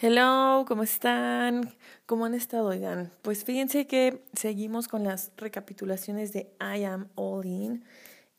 Hello, 0.00 0.64
¿cómo 0.68 0.84
están? 0.84 1.74
¿Cómo 2.06 2.24
han 2.24 2.32
estado? 2.34 2.68
Oigan, 2.68 3.10
pues 3.22 3.42
fíjense 3.42 3.88
que 3.88 4.22
seguimos 4.32 4.86
con 4.86 5.02
las 5.02 5.32
recapitulaciones 5.36 6.32
de 6.32 6.52
I 6.60 6.84
Am 6.84 7.08
All 7.16 7.44
In 7.44 7.84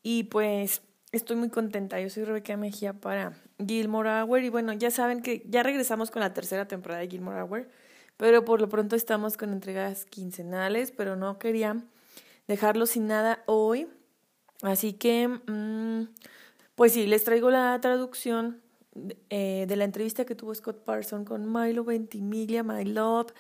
y 0.02 0.24
pues 0.24 0.84
estoy 1.12 1.36
muy 1.36 1.50
contenta. 1.50 2.00
Yo 2.00 2.10
soy 2.10 2.24
Rebeca 2.24 2.56
Mejía 2.56 2.94
para 2.94 3.34
Gilmore 3.58 4.10
Hour 4.10 4.42
y 4.42 4.48
bueno, 4.48 4.72
ya 4.72 4.90
saben 4.90 5.22
que 5.22 5.44
ya 5.50 5.62
regresamos 5.62 6.12
con 6.12 6.22
la 6.22 6.34
tercera 6.34 6.66
temporada 6.70 7.02
de 7.02 7.10
Gilmore 7.10 7.42
Hour, 7.42 7.68
pero 8.16 8.46
por 8.46 8.62
lo 8.62 8.70
pronto 8.70 8.96
estamos 8.96 9.36
con 9.36 9.52
entregas 9.52 10.06
quincenales, 10.06 10.92
pero 10.92 11.18
no 11.18 11.40
quería 11.40 11.76
dejarlo 12.48 12.86
sin 12.86 13.08
nada 13.08 13.44
hoy. 13.48 13.90
Así 14.62 14.94
que, 14.94 15.28
mm, 15.28 16.08
pues 16.76 16.94
sí, 16.94 17.06
les 17.06 17.26
traigo 17.26 17.50
la 17.50 17.78
traducción 17.82 18.62
eh, 19.30 19.66
de 19.68 19.76
la 19.76 19.84
entrevista 19.84 20.26
que 20.26 20.36
tuvo 20.36 20.54
Scott 20.56 20.84
Parson 20.84 21.26
con 21.26 21.52
Milo 21.52 21.84
Ventimiglia, 21.84 22.64
My 22.64 22.86
Love. 22.86 23.34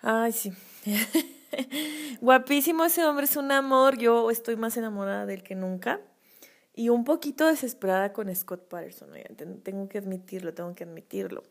Ay, 0.00 0.32
sí. 0.32 0.52
Guapísimo 2.20 2.84
ese 2.84 3.04
hombre, 3.04 3.24
es 3.24 3.36
un 3.36 3.52
amor. 3.52 3.98
Yo 3.98 4.30
estoy 4.30 4.56
más 4.56 4.76
enamorada 4.76 5.26
de 5.26 5.34
él 5.34 5.42
que 5.42 5.54
nunca. 5.54 6.00
Y 6.74 6.88
un 6.88 7.04
poquito 7.04 7.46
desesperada 7.46 8.12
con 8.12 8.34
Scott 8.34 8.68
Patterson. 8.68 9.10
Tengo 9.62 9.88
que 9.88 9.98
admitirlo, 9.98 10.54
tengo 10.54 10.74
que 10.74 10.84
admitirlo. 10.84 11.42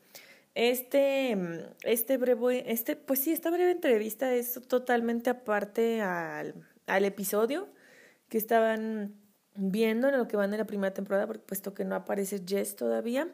Este, 0.55 1.37
este 1.83 2.17
breve, 2.17 2.71
este, 2.71 2.95
pues 2.95 3.19
sí, 3.19 3.31
esta 3.31 3.51
breve 3.51 3.71
entrevista 3.71 4.33
es 4.33 4.59
totalmente 4.67 5.29
aparte 5.29 6.01
al, 6.01 6.55
al 6.87 7.05
episodio 7.05 7.69
que 8.29 8.37
estaban 8.37 9.13
viendo 9.59 10.09
en 10.09 10.17
lo 10.17 10.27
que 10.27 10.37
van 10.37 10.51
en 10.53 10.59
la 10.59 10.65
primera 10.65 10.93
temporada, 10.93 11.27
puesto 11.27 11.73
que 11.73 11.85
no 11.85 11.95
aparece 11.95 12.41
Jess 12.45 12.75
todavía. 12.75 13.27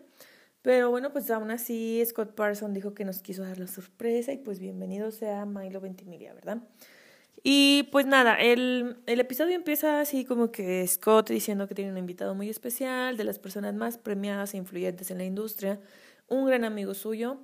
Pero 0.61 0.89
bueno, 0.89 1.13
pues 1.13 1.29
aún 1.29 1.51
así 1.51 2.03
Scott 2.05 2.33
Parson 2.33 2.73
dijo 2.73 2.95
que 2.95 3.05
nos 3.05 3.21
quiso 3.21 3.43
dar 3.43 3.59
la 3.59 3.67
sorpresa 3.67 4.33
y 4.33 4.37
pues 4.37 4.59
bienvenido 4.59 5.11
sea 5.11 5.45
Milo 5.45 5.79
Ventimiglia, 5.79 6.33
¿verdad? 6.33 6.63
Y 7.43 7.83
pues 7.91 8.07
nada, 8.07 8.33
el, 8.41 8.97
el 9.05 9.19
episodio 9.19 9.55
empieza 9.55 9.99
así 9.99 10.25
como 10.25 10.51
que 10.51 10.85
Scott 10.87 11.29
diciendo 11.29 11.67
que 11.67 11.75
tiene 11.75 11.91
un 11.91 11.97
invitado 11.99 12.33
muy 12.33 12.49
especial, 12.49 13.17
de 13.17 13.23
las 13.23 13.37
personas 13.37 13.75
más 13.75 13.99
premiadas 13.99 14.55
e 14.55 14.57
influyentes 14.57 15.11
en 15.11 15.19
la 15.19 15.25
industria, 15.25 15.79
un 16.27 16.47
gran 16.47 16.63
amigo 16.63 16.95
suyo 16.95 17.37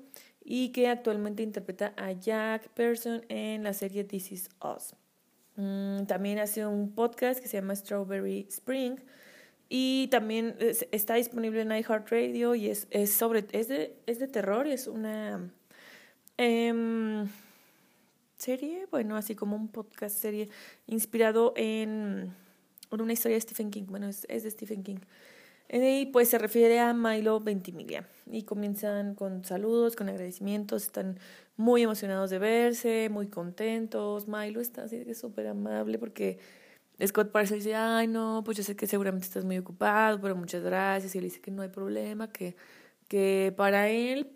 y 0.44 0.72
que 0.72 0.88
actualmente 0.88 1.44
interpreta 1.44 1.94
a 1.98 2.14
Jack 2.14 2.70
Person 2.70 3.24
en 3.30 3.64
la 3.64 3.74
serie 3.74 4.04
This 4.04 4.32
Is 4.32 4.50
Us. 4.64 4.96
Mm, 5.56 6.06
también 6.06 6.40
hace 6.40 6.66
un 6.66 6.94
podcast 6.94 7.42
que 7.42 7.48
se 7.48 7.58
llama 7.58 7.76
Strawberry 7.76 8.48
Spring 8.50 8.96
y 9.68 10.08
también 10.08 10.56
está 10.92 11.16
disponible 11.16 11.62
en 11.62 11.72
iHeartRadio 11.72 12.56
y 12.56 12.70
es, 12.70 12.88
es 12.90 13.12
sobre 13.14 13.46
es 13.52 13.68
de, 13.68 13.96
es 14.06 14.20
de 14.20 14.28
terror, 14.28 14.68
es 14.68 14.88
una 14.88 15.50
em, 16.38 17.28
serie, 18.36 18.88
bueno, 18.92 19.16
así 19.16 19.36
como 19.36 19.56
un 19.56 19.70
podcast 19.70 20.18
serie 20.18 20.50
inspirado 20.88 21.54
en, 21.56 22.36
una 22.90 23.14
historia 23.14 23.36
de 23.36 23.42
Stephen 23.42 23.72
King, 23.72 23.86
bueno, 23.88 24.08
es, 24.08 24.26
es 24.30 24.44
de 24.44 24.52
Stephen 24.52 24.84
King. 24.84 25.00
Y 25.74 26.08
pues 26.08 26.28
se 26.28 26.38
refiere 26.38 26.80
a 26.80 26.94
Milo 26.94 27.40
Ventimiglia. 27.40 28.06
Y 28.30 28.44
comienzan 28.44 29.16
con 29.16 29.46
saludos, 29.46 29.96
con 29.96 30.10
agradecimientos, 30.10 30.84
están 30.84 31.18
muy 31.56 31.84
emocionados 31.84 32.30
de 32.30 32.40
verse, 32.40 33.08
muy 33.10 33.28
contentos. 33.28 34.28
Milo 34.28 34.60
está 34.60 34.84
así 34.84 35.06
que 35.06 35.16
súper 35.16 35.48
amable 35.48 35.98
porque 35.98 36.40
Scott 37.06 37.32
Parsons 37.32 37.64
dice, 37.64 37.76
ay 37.76 38.08
no, 38.08 38.42
pues 38.44 38.58
yo 38.58 38.64
sé 38.64 38.76
que 38.76 38.86
seguramente 38.86 39.26
estás 39.26 39.46
muy 39.46 39.58
ocupado, 39.58 40.20
pero 40.20 40.36
muchas 40.36 40.62
gracias. 40.62 41.16
Y 41.16 41.20
él 41.20 41.24
dice 41.24 41.40
que 41.40 41.52
no 41.52 41.62
hay 41.62 41.70
problema, 41.70 42.30
que, 42.34 42.58
que 43.08 43.54
para 43.56 43.88
él, 43.88 44.30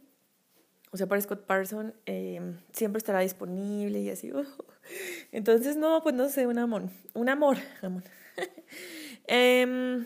o 0.92 0.98
sea, 0.98 1.08
para 1.08 1.20
Scott 1.20 1.46
Parsons, 1.46 1.94
eh, 2.06 2.40
siempre 2.72 3.00
estará 3.00 3.20
disponible 3.20 4.00
y 4.00 4.10
así. 4.10 4.32
Entonces, 5.34 5.76
no, 5.76 6.02
pues 6.02 6.16
no 6.16 6.30
sé, 6.30 6.48
un 6.48 6.60
amor, 6.60 6.84
un 7.14 7.28
amor, 7.28 7.58
amor. 7.82 8.04
eh, 9.28 10.06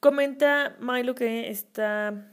Comenta 0.00 0.76
Milo 0.80 1.14
que 1.14 1.50
está 1.50 2.32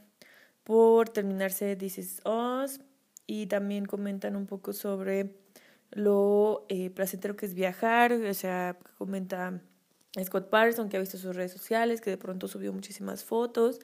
por 0.63 1.09
terminarse 1.09 1.75
This 1.75 1.97
Is 1.97 2.21
Us 2.25 2.79
y 3.27 3.47
también 3.47 3.85
comentan 3.85 4.35
un 4.35 4.45
poco 4.45 4.73
sobre 4.73 5.35
lo 5.91 6.65
eh, 6.69 6.89
placentero 6.89 7.35
que 7.35 7.45
es 7.45 7.53
viajar, 7.53 8.13
o 8.13 8.33
sea, 8.33 8.77
comenta 8.97 9.61
Scott 10.23 10.49
Parson 10.49 10.89
que 10.89 10.97
ha 10.97 10.99
visto 10.99 11.17
sus 11.17 11.35
redes 11.35 11.51
sociales, 11.51 12.01
que 12.01 12.09
de 12.09 12.17
pronto 12.17 12.47
subió 12.47 12.73
muchísimas 12.73 13.23
fotos 13.23 13.79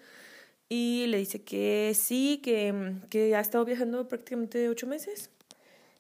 y 0.69 1.05
le 1.07 1.17
dice 1.17 1.43
que 1.43 1.93
sí, 1.95 2.39
que, 2.43 2.95
que 3.09 3.35
ha 3.35 3.39
estado 3.39 3.65
viajando 3.65 4.07
prácticamente 4.07 4.67
ocho 4.69 4.87
meses 4.87 5.29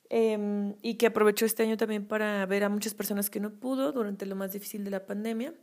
em, 0.09 0.75
y 0.81 0.95
que 0.95 1.07
aprovechó 1.07 1.45
este 1.45 1.63
año 1.63 1.77
también 1.77 2.07
para 2.07 2.45
ver 2.45 2.63
a 2.63 2.69
muchas 2.69 2.93
personas 2.93 3.29
que 3.29 3.39
no 3.39 3.51
pudo 3.51 3.91
durante 3.91 4.25
lo 4.25 4.35
más 4.35 4.53
difícil 4.53 4.83
de 4.83 4.91
la 4.91 5.05
pandemia 5.05 5.53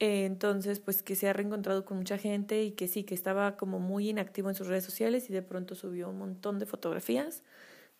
eh, 0.00 0.24
entonces, 0.24 0.80
pues 0.80 1.02
que 1.02 1.14
se 1.14 1.28
ha 1.28 1.32
reencontrado 1.32 1.84
con 1.84 1.98
mucha 1.98 2.18
gente 2.18 2.62
y 2.64 2.72
que 2.72 2.88
sí, 2.88 3.04
que 3.04 3.14
estaba 3.14 3.56
como 3.56 3.78
muy 3.78 4.10
inactivo 4.10 4.48
en 4.48 4.54
sus 4.54 4.66
redes 4.66 4.84
sociales 4.84 5.30
y 5.30 5.32
de 5.32 5.42
pronto 5.42 5.74
subió 5.74 6.08
un 6.10 6.18
montón 6.18 6.58
de 6.58 6.66
fotografías 6.66 7.42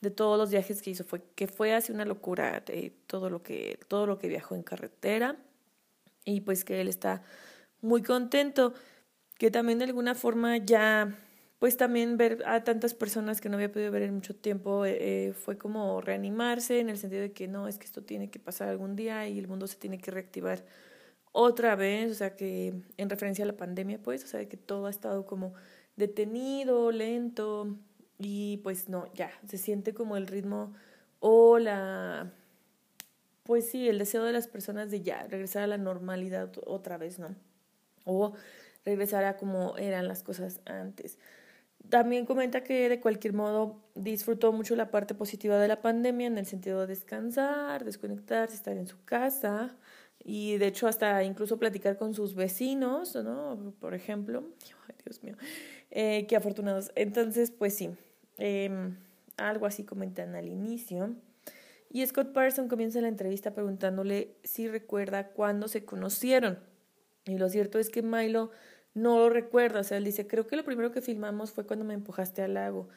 de 0.00 0.10
todos 0.10 0.38
los 0.38 0.50
viajes 0.50 0.82
que 0.82 0.90
hizo. 0.90 1.04
Fue, 1.04 1.22
que 1.36 1.46
fue 1.46 1.74
así 1.74 1.92
una 1.92 2.04
locura 2.04 2.64
todo 3.06 3.30
lo 3.30 3.42
que, 3.42 3.78
todo 3.88 4.06
lo 4.06 4.18
que 4.18 4.28
viajó 4.28 4.54
en 4.54 4.62
carretera. 4.62 5.36
Y 6.24 6.40
pues 6.42 6.64
que 6.64 6.80
él 6.80 6.88
está 6.88 7.22
muy 7.80 8.02
contento. 8.02 8.74
Que 9.38 9.50
también 9.50 9.78
de 9.78 9.86
alguna 9.86 10.14
forma 10.14 10.58
ya, 10.58 11.16
pues 11.58 11.76
también 11.76 12.16
ver 12.16 12.42
a 12.46 12.64
tantas 12.64 12.94
personas 12.94 13.40
que 13.40 13.48
no 13.48 13.56
había 13.56 13.72
podido 13.72 13.90
ver 13.90 14.02
en 14.02 14.14
mucho 14.14 14.34
tiempo, 14.34 14.84
eh, 14.86 15.28
eh, 15.28 15.32
fue 15.32 15.58
como 15.58 16.00
reanimarse 16.00 16.80
en 16.80 16.88
el 16.88 16.98
sentido 16.98 17.22
de 17.22 17.32
que 17.32 17.48
no, 17.48 17.68
es 17.68 17.78
que 17.78 17.86
esto 17.86 18.02
tiene 18.02 18.30
que 18.30 18.38
pasar 18.38 18.68
algún 18.68 18.96
día 18.96 19.28
y 19.28 19.38
el 19.38 19.48
mundo 19.48 19.66
se 19.66 19.76
tiene 19.76 19.98
que 19.98 20.10
reactivar 20.12 20.64
otra 21.36 21.74
vez, 21.74 22.12
o 22.12 22.14
sea, 22.14 22.36
que 22.36 22.72
en 22.96 23.10
referencia 23.10 23.44
a 23.44 23.48
la 23.48 23.56
pandemia, 23.56 23.98
pues, 24.00 24.22
o 24.22 24.28
sea, 24.28 24.48
que 24.48 24.56
todo 24.56 24.86
ha 24.86 24.90
estado 24.90 25.26
como 25.26 25.52
detenido, 25.96 26.92
lento, 26.92 27.76
y 28.18 28.58
pues 28.58 28.88
no, 28.88 29.12
ya, 29.14 29.32
se 29.48 29.58
siente 29.58 29.94
como 29.94 30.16
el 30.16 30.28
ritmo 30.28 30.72
o 31.18 31.58
la, 31.58 32.30
pues 33.42 33.68
sí, 33.68 33.88
el 33.88 33.98
deseo 33.98 34.22
de 34.22 34.32
las 34.32 34.46
personas 34.46 34.92
de 34.92 35.02
ya, 35.02 35.26
regresar 35.28 35.64
a 35.64 35.66
la 35.66 35.76
normalidad 35.76 36.52
otra 36.66 36.98
vez, 36.98 37.18
¿no? 37.18 37.34
O 38.04 38.34
regresar 38.84 39.24
a 39.24 39.36
como 39.36 39.76
eran 39.76 40.06
las 40.06 40.22
cosas 40.22 40.60
antes. 40.66 41.18
También 41.88 42.26
comenta 42.26 42.62
que 42.62 42.88
de 42.88 43.00
cualquier 43.00 43.34
modo 43.34 43.82
disfrutó 43.96 44.52
mucho 44.52 44.76
la 44.76 44.92
parte 44.92 45.14
positiva 45.14 45.58
de 45.58 45.66
la 45.66 45.82
pandemia 45.82 46.28
en 46.28 46.38
el 46.38 46.46
sentido 46.46 46.82
de 46.82 46.86
descansar, 46.86 47.84
desconectarse, 47.84 48.54
estar 48.54 48.76
en 48.76 48.86
su 48.86 49.04
casa, 49.04 49.76
y 50.24 50.56
de 50.56 50.68
hecho 50.68 50.88
hasta 50.88 51.22
incluso 51.22 51.58
platicar 51.58 51.98
con 51.98 52.14
sus 52.14 52.34
vecinos, 52.34 53.14
¿no? 53.14 53.74
Por 53.78 53.94
ejemplo, 53.94 54.44
ay, 54.88 54.94
Dios 55.04 55.22
mío, 55.22 55.36
eh, 55.90 56.26
qué 56.26 56.36
afortunados. 56.36 56.90
Entonces, 56.94 57.50
pues 57.50 57.74
sí, 57.74 57.90
eh, 58.38 58.70
algo 59.36 59.66
así 59.66 59.84
comentan 59.84 60.34
al 60.34 60.48
inicio. 60.48 61.14
Y 61.90 62.04
Scott 62.06 62.32
Parson 62.32 62.68
comienza 62.68 63.00
la 63.00 63.08
entrevista 63.08 63.54
preguntándole 63.54 64.34
si 64.42 64.66
recuerda 64.66 65.28
cuándo 65.28 65.68
se 65.68 65.84
conocieron. 65.84 66.58
Y 67.24 67.38
lo 67.38 67.48
cierto 67.48 67.78
es 67.78 67.88
que 67.88 68.02
Milo 68.02 68.50
no 68.94 69.18
lo 69.18 69.30
recuerda, 69.30 69.80
o 69.80 69.84
sea, 69.84 69.98
él 69.98 70.04
dice, 70.04 70.26
creo 70.26 70.46
que 70.46 70.56
lo 70.56 70.64
primero 70.64 70.92
que 70.92 71.00
filmamos 71.00 71.52
fue 71.52 71.66
cuando 71.66 71.84
me 71.84 71.94
empujaste 71.94 72.42
al 72.42 72.54
lago. 72.54 72.88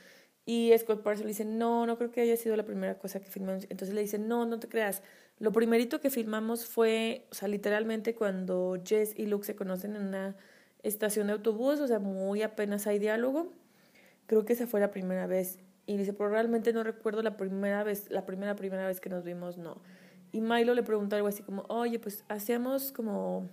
Y 0.45 0.71
Scott 0.77 1.03
Parson 1.03 1.25
le 1.25 1.29
dice, 1.29 1.45
no, 1.45 1.85
no 1.85 1.97
creo 1.97 2.11
que 2.11 2.21
haya 2.21 2.37
sido 2.37 2.55
la 2.55 2.63
primera 2.63 2.97
cosa 2.97 3.19
que 3.19 3.29
filmamos. 3.29 3.65
Entonces 3.69 3.93
le 3.93 4.01
dice, 4.01 4.17
no, 4.17 4.45
no 4.45 4.59
te 4.59 4.69
creas. 4.69 5.03
Lo 5.39 5.51
primerito 5.51 5.99
que 6.01 6.09
filmamos 6.09 6.65
fue, 6.65 7.25
o 7.31 7.35
sea, 7.35 7.47
literalmente 7.47 8.15
cuando 8.15 8.81
Jess 8.83 9.13
y 9.15 9.27
Luke 9.27 9.45
se 9.45 9.55
conocen 9.55 9.95
en 9.95 10.07
una 10.07 10.35
estación 10.83 11.27
de 11.27 11.33
autobús, 11.33 11.79
o 11.79 11.87
sea, 11.87 11.99
muy 11.99 12.41
apenas 12.41 12.87
hay 12.87 12.99
diálogo. 12.99 13.51
Creo 14.25 14.45
que 14.45 14.53
esa 14.53 14.67
fue 14.67 14.79
la 14.79 14.91
primera 14.91 15.27
vez. 15.27 15.59
Y 15.85 15.97
dice, 15.97 16.13
pero 16.13 16.29
realmente 16.29 16.73
no 16.73 16.83
recuerdo 16.83 17.21
la 17.21 17.37
primera 17.37 17.83
vez, 17.83 18.09
la 18.09 18.25
primera, 18.25 18.55
primera 18.55 18.87
vez 18.87 18.99
que 18.99 19.09
nos 19.09 19.23
vimos, 19.23 19.57
no. 19.57 19.81
Y 20.31 20.41
Milo 20.41 20.73
le 20.73 20.83
pregunta 20.83 21.15
algo 21.15 21.27
así 21.27 21.43
como, 21.43 21.63
oye, 21.69 21.99
pues 21.99 22.25
hacíamos 22.27 22.91
como 22.91 23.49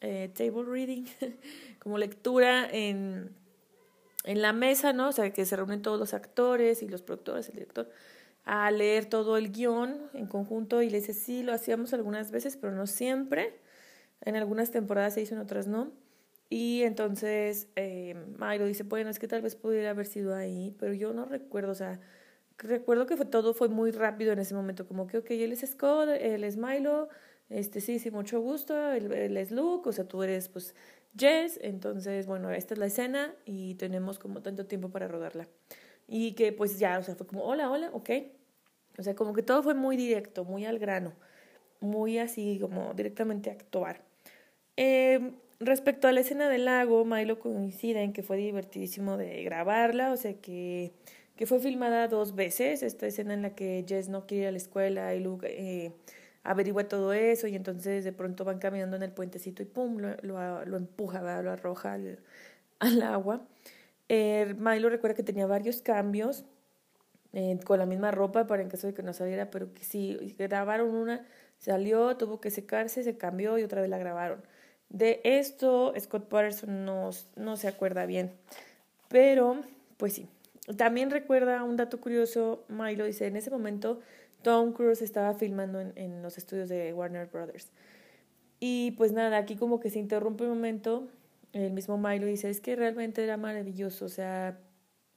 eh, 0.00 0.30
table 0.34 0.64
reading, 0.64 1.04
como 1.78 1.96
lectura 1.96 2.68
en 2.70 3.34
en 4.24 4.42
la 4.42 4.52
mesa, 4.52 4.92
¿no? 4.92 5.08
O 5.08 5.12
sea, 5.12 5.32
que 5.32 5.44
se 5.44 5.56
reúnen 5.56 5.82
todos 5.82 5.98
los 5.98 6.14
actores 6.14 6.82
y 6.82 6.88
los 6.88 7.02
productores, 7.02 7.48
el 7.48 7.54
director, 7.54 7.90
a 8.44 8.70
leer 8.70 9.06
todo 9.06 9.36
el 9.36 9.52
guion 9.52 9.96
en 10.14 10.26
conjunto 10.26 10.82
y 10.82 10.90
le 10.90 11.00
dice, 11.00 11.14
sí, 11.14 11.42
lo 11.42 11.52
hacíamos 11.52 11.92
algunas 11.92 12.30
veces, 12.30 12.56
pero 12.56 12.72
no 12.72 12.86
siempre. 12.86 13.54
En 14.22 14.36
algunas 14.36 14.70
temporadas 14.70 15.14
se 15.14 15.22
hizo, 15.22 15.34
en 15.34 15.40
otras 15.40 15.66
no. 15.66 15.92
Y 16.50 16.82
entonces 16.82 17.68
eh, 17.76 18.16
dice, 18.66 18.82
bueno, 18.82 19.08
es 19.08 19.18
que 19.20 19.28
tal 19.28 19.40
vez 19.40 19.54
pudiera 19.54 19.90
haber 19.90 20.06
sido 20.06 20.34
ahí, 20.34 20.74
pero 20.80 20.92
yo 20.92 21.12
no 21.12 21.24
recuerdo, 21.24 21.70
o 21.70 21.76
sea, 21.76 22.00
recuerdo 22.58 23.06
que 23.06 23.16
fue, 23.16 23.24
todo 23.24 23.54
fue 23.54 23.68
muy 23.68 23.92
rápido 23.92 24.32
en 24.32 24.40
ese 24.40 24.54
momento, 24.54 24.86
como 24.86 25.06
que, 25.06 25.18
ok, 25.18 25.30
él 25.30 25.52
es 25.52 25.60
Scott, 25.60 26.08
él 26.20 26.42
es 26.42 26.56
Milo, 26.56 27.08
este 27.50 27.80
sí, 27.80 28.00
sí, 28.00 28.10
mucho 28.10 28.40
gusto, 28.40 28.92
él, 28.92 29.12
él 29.12 29.36
es 29.36 29.52
Luke, 29.52 29.88
o 29.88 29.92
sea, 29.92 30.04
tú 30.08 30.24
eres 30.24 30.48
pues 30.48 30.74
Jess, 31.16 31.58
entonces, 31.62 32.26
bueno, 32.26 32.50
esta 32.50 32.74
es 32.74 32.78
la 32.78 32.86
escena 32.86 33.34
y 33.44 33.76
tenemos 33.76 34.18
como 34.18 34.42
tanto 34.42 34.66
tiempo 34.66 34.90
para 34.90 35.06
rodarla. 35.06 35.48
Y 36.10 36.32
que 36.32 36.52
pues 36.52 36.78
ya, 36.80 36.98
o 36.98 37.02
sea, 37.04 37.14
fue 37.14 37.26
como, 37.26 37.44
hola, 37.44 37.70
hola, 37.70 37.90
ok. 37.92 38.10
O 38.98 39.02
sea, 39.02 39.14
como 39.14 39.32
que 39.32 39.42
todo 39.42 39.62
fue 39.62 39.74
muy 39.74 39.96
directo, 39.96 40.44
muy 40.44 40.66
al 40.66 40.80
grano, 40.80 41.12
muy 41.80 42.18
así 42.18 42.58
como 42.60 42.92
directamente 42.94 43.50
actuar. 43.50 44.02
Eh, 44.76 45.32
respecto 45.60 46.08
a 46.08 46.12
la 46.12 46.20
escena 46.20 46.48
del 46.48 46.64
lago, 46.64 47.04
Milo 47.04 47.38
coincide 47.38 48.02
en 48.02 48.12
que 48.12 48.24
fue 48.24 48.36
divertidísimo 48.38 49.16
de 49.16 49.44
grabarla, 49.44 50.12
o 50.12 50.16
sea 50.16 50.34
que, 50.34 50.92
que 51.36 51.46
fue 51.46 51.60
filmada 51.60 52.08
dos 52.08 52.34
veces, 52.34 52.82
esta 52.82 53.06
escena 53.06 53.32
en 53.34 53.42
la 53.42 53.54
que 53.54 53.84
Jess 53.86 54.08
no 54.08 54.26
quiere 54.26 54.42
ir 54.42 54.48
a 54.48 54.52
la 54.52 54.58
escuela 54.58 55.14
y 55.14 55.20
Luke 55.20 55.46
eh, 55.48 55.92
averigua 56.42 56.88
todo 56.88 57.12
eso 57.12 57.46
y 57.46 57.54
entonces 57.54 58.02
de 58.04 58.12
pronto 58.12 58.44
van 58.44 58.58
caminando 58.58 58.96
en 58.96 59.04
el 59.04 59.12
puentecito 59.12 59.62
y 59.62 59.66
pum, 59.66 59.98
lo, 59.98 60.16
lo, 60.22 60.64
lo 60.64 60.76
empuja, 60.76 61.20
lo 61.40 61.52
arroja 61.52 61.92
al, 61.92 62.18
al 62.80 63.02
agua. 63.02 63.46
Eh, 64.12 64.56
Milo 64.58 64.90
recuerda 64.90 65.14
que 65.14 65.22
tenía 65.22 65.46
varios 65.46 65.82
cambios 65.82 66.44
eh, 67.32 67.60
con 67.64 67.78
la 67.78 67.86
misma 67.86 68.10
ropa 68.10 68.48
para 68.48 68.60
en 68.60 68.68
caso 68.68 68.88
de 68.88 68.92
que 68.92 69.04
no 69.04 69.12
saliera, 69.12 69.52
pero 69.52 69.72
que 69.72 69.84
sí, 69.84 70.34
grabaron 70.36 70.96
una, 70.96 71.24
salió, 71.58 72.16
tuvo 72.16 72.40
que 72.40 72.50
secarse, 72.50 73.04
se 73.04 73.16
cambió 73.16 73.56
y 73.56 73.62
otra 73.62 73.80
vez 73.80 73.88
la 73.88 73.98
grabaron. 73.98 74.42
De 74.88 75.20
esto 75.22 75.94
Scott 75.96 76.26
Patterson 76.26 76.84
no, 76.84 77.10
no 77.36 77.56
se 77.56 77.68
acuerda 77.68 78.04
bien, 78.04 78.32
pero 79.06 79.62
pues 79.96 80.14
sí. 80.14 80.28
También 80.76 81.12
recuerda 81.12 81.62
un 81.62 81.76
dato 81.76 82.00
curioso, 82.00 82.64
Milo 82.66 83.04
dice, 83.04 83.28
en 83.28 83.36
ese 83.36 83.52
momento 83.52 84.00
Tom 84.42 84.72
Cruise 84.72 85.02
estaba 85.02 85.34
filmando 85.34 85.80
en, 85.80 85.92
en 85.94 86.20
los 86.20 86.36
estudios 86.36 86.68
de 86.68 86.92
Warner 86.92 87.28
Brothers. 87.28 87.68
Y 88.58 88.90
pues 88.92 89.12
nada, 89.12 89.36
aquí 89.36 89.54
como 89.54 89.78
que 89.78 89.88
se 89.88 90.00
interrumpe 90.00 90.42
un 90.42 90.50
momento, 90.50 91.06
el 91.52 91.72
mismo 91.72 91.98
Milo 91.98 92.26
dice, 92.26 92.50
es 92.50 92.60
que 92.60 92.76
realmente 92.76 93.22
era 93.22 93.36
maravilloso, 93.36 94.04
o 94.04 94.08
sea, 94.08 94.60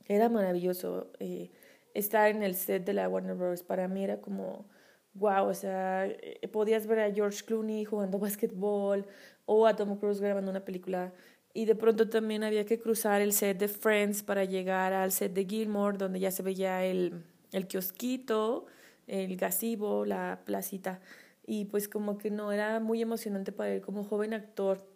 era 0.05 0.29
maravilloso 0.29 1.11
eh, 1.19 1.51
estar 1.93 2.29
en 2.29 2.43
el 2.43 2.55
set 2.55 2.85
de 2.85 2.93
la 2.93 3.09
Warner 3.09 3.35
Brothers. 3.35 3.63
Para 3.63 3.87
mí 3.87 4.03
era 4.03 4.19
como, 4.21 4.67
wow, 5.13 5.47
o 5.47 5.53
sea, 5.53 6.05
eh, 6.07 6.47
podías 6.51 6.87
ver 6.87 6.99
a 6.99 7.11
George 7.13 7.43
Clooney 7.45 7.85
jugando 7.85 8.19
básquetbol 8.19 9.05
o 9.45 9.67
a 9.67 9.75
Tom 9.75 9.97
Cruise 9.97 10.21
grabando 10.21 10.51
una 10.51 10.65
película. 10.65 11.13
Y 11.53 11.65
de 11.65 11.75
pronto 11.75 12.09
también 12.09 12.43
había 12.43 12.65
que 12.65 12.79
cruzar 12.79 13.21
el 13.21 13.31
set 13.33 13.59
de 13.59 13.67
Friends 13.67 14.23
para 14.23 14.43
llegar 14.43 14.93
al 14.93 15.11
set 15.11 15.33
de 15.33 15.45
Gilmore, 15.45 15.97
donde 15.97 16.19
ya 16.19 16.31
se 16.31 16.41
veía 16.43 16.83
el, 16.83 17.23
el 17.51 17.67
kiosquito 17.67 18.65
el 19.07 19.37
gazebo, 19.37 20.05
la 20.05 20.41
placita. 20.45 21.01
Y 21.45 21.65
pues 21.65 21.87
como 21.87 22.17
que 22.17 22.31
no, 22.31 22.51
era 22.51 22.79
muy 22.79 23.01
emocionante 23.01 23.51
para 23.51 23.73
él 23.73 23.81
como 23.81 24.03
joven 24.03 24.33
actor 24.33 24.87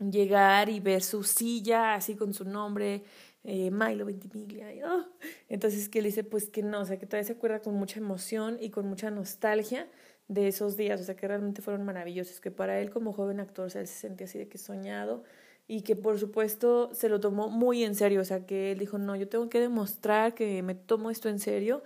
llegar 0.00 0.68
y 0.68 0.80
ver 0.80 1.02
su 1.02 1.22
silla 1.24 1.94
así 1.94 2.16
con 2.16 2.32
su 2.32 2.44
nombre, 2.44 3.02
eh, 3.44 3.70
Milo 3.70 4.06
Ventimiglia. 4.06 4.68
Oh. 4.86 5.04
Entonces 5.48 5.88
que 5.88 5.98
él 5.98 6.06
dice 6.06 6.24
pues 6.24 6.48
que 6.48 6.62
no, 6.62 6.80
o 6.80 6.84
sea 6.84 6.98
que 6.98 7.06
todavía 7.06 7.26
se 7.26 7.34
acuerda 7.34 7.60
con 7.60 7.74
mucha 7.74 7.98
emoción 7.98 8.56
y 8.60 8.70
con 8.70 8.86
mucha 8.86 9.10
nostalgia 9.10 9.88
de 10.28 10.48
esos 10.48 10.76
días, 10.76 11.00
o 11.00 11.04
sea 11.04 11.16
que 11.16 11.26
realmente 11.26 11.60
fueron 11.60 11.84
maravillosos, 11.84 12.40
que 12.40 12.52
para 12.52 12.80
él 12.80 12.90
como 12.90 13.12
joven 13.12 13.40
actor 13.40 13.66
o 13.66 13.70
sea, 13.70 13.80
él 13.80 13.88
se 13.88 13.98
sentía 13.98 14.26
así 14.26 14.38
de 14.38 14.48
que 14.48 14.58
soñado 14.58 15.24
y 15.66 15.82
que 15.82 15.96
por 15.96 16.20
supuesto 16.20 16.94
se 16.94 17.08
lo 17.08 17.18
tomó 17.18 17.48
muy 17.48 17.82
en 17.82 17.96
serio, 17.96 18.20
o 18.20 18.24
sea 18.24 18.46
que 18.46 18.72
él 18.72 18.78
dijo, 18.78 18.96
no, 18.96 19.16
yo 19.16 19.28
tengo 19.28 19.48
que 19.48 19.60
demostrar 19.60 20.34
que 20.34 20.62
me 20.62 20.74
tomo 20.76 21.10
esto 21.10 21.28
en 21.28 21.40
serio 21.40 21.82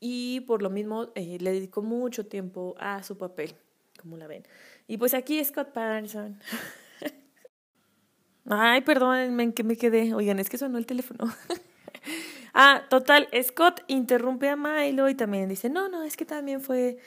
y 0.00 0.40
por 0.40 0.62
lo 0.62 0.70
mismo 0.70 1.12
eh, 1.14 1.38
le 1.38 1.52
dedicó 1.52 1.82
mucho 1.82 2.26
tiempo 2.26 2.74
a 2.78 3.02
su 3.02 3.18
papel, 3.18 3.54
como 4.00 4.16
la 4.16 4.26
ven. 4.26 4.42
Y 4.88 4.96
pues 4.96 5.14
aquí 5.14 5.42
Scott 5.44 5.72
Patterson. 5.72 6.40
Ay, 8.48 8.80
perdónenme 8.82 9.44
en 9.44 9.52
que 9.52 9.64
me 9.64 9.76
quedé. 9.76 10.14
Oigan, 10.14 10.38
es 10.38 10.48
que 10.50 10.58
sonó 10.58 10.78
el 10.78 10.86
teléfono. 10.86 11.24
ah, 12.54 12.82
total, 12.90 13.28
Scott 13.42 13.82
interrumpe 13.86 14.48
a 14.48 14.56
Milo 14.56 15.08
y 15.08 15.14
también 15.14 15.48
dice, 15.48 15.70
no, 15.70 15.88
no, 15.88 16.02
es 16.02 16.16
que 16.16 16.24
también 16.24 16.60
fue 16.60 16.98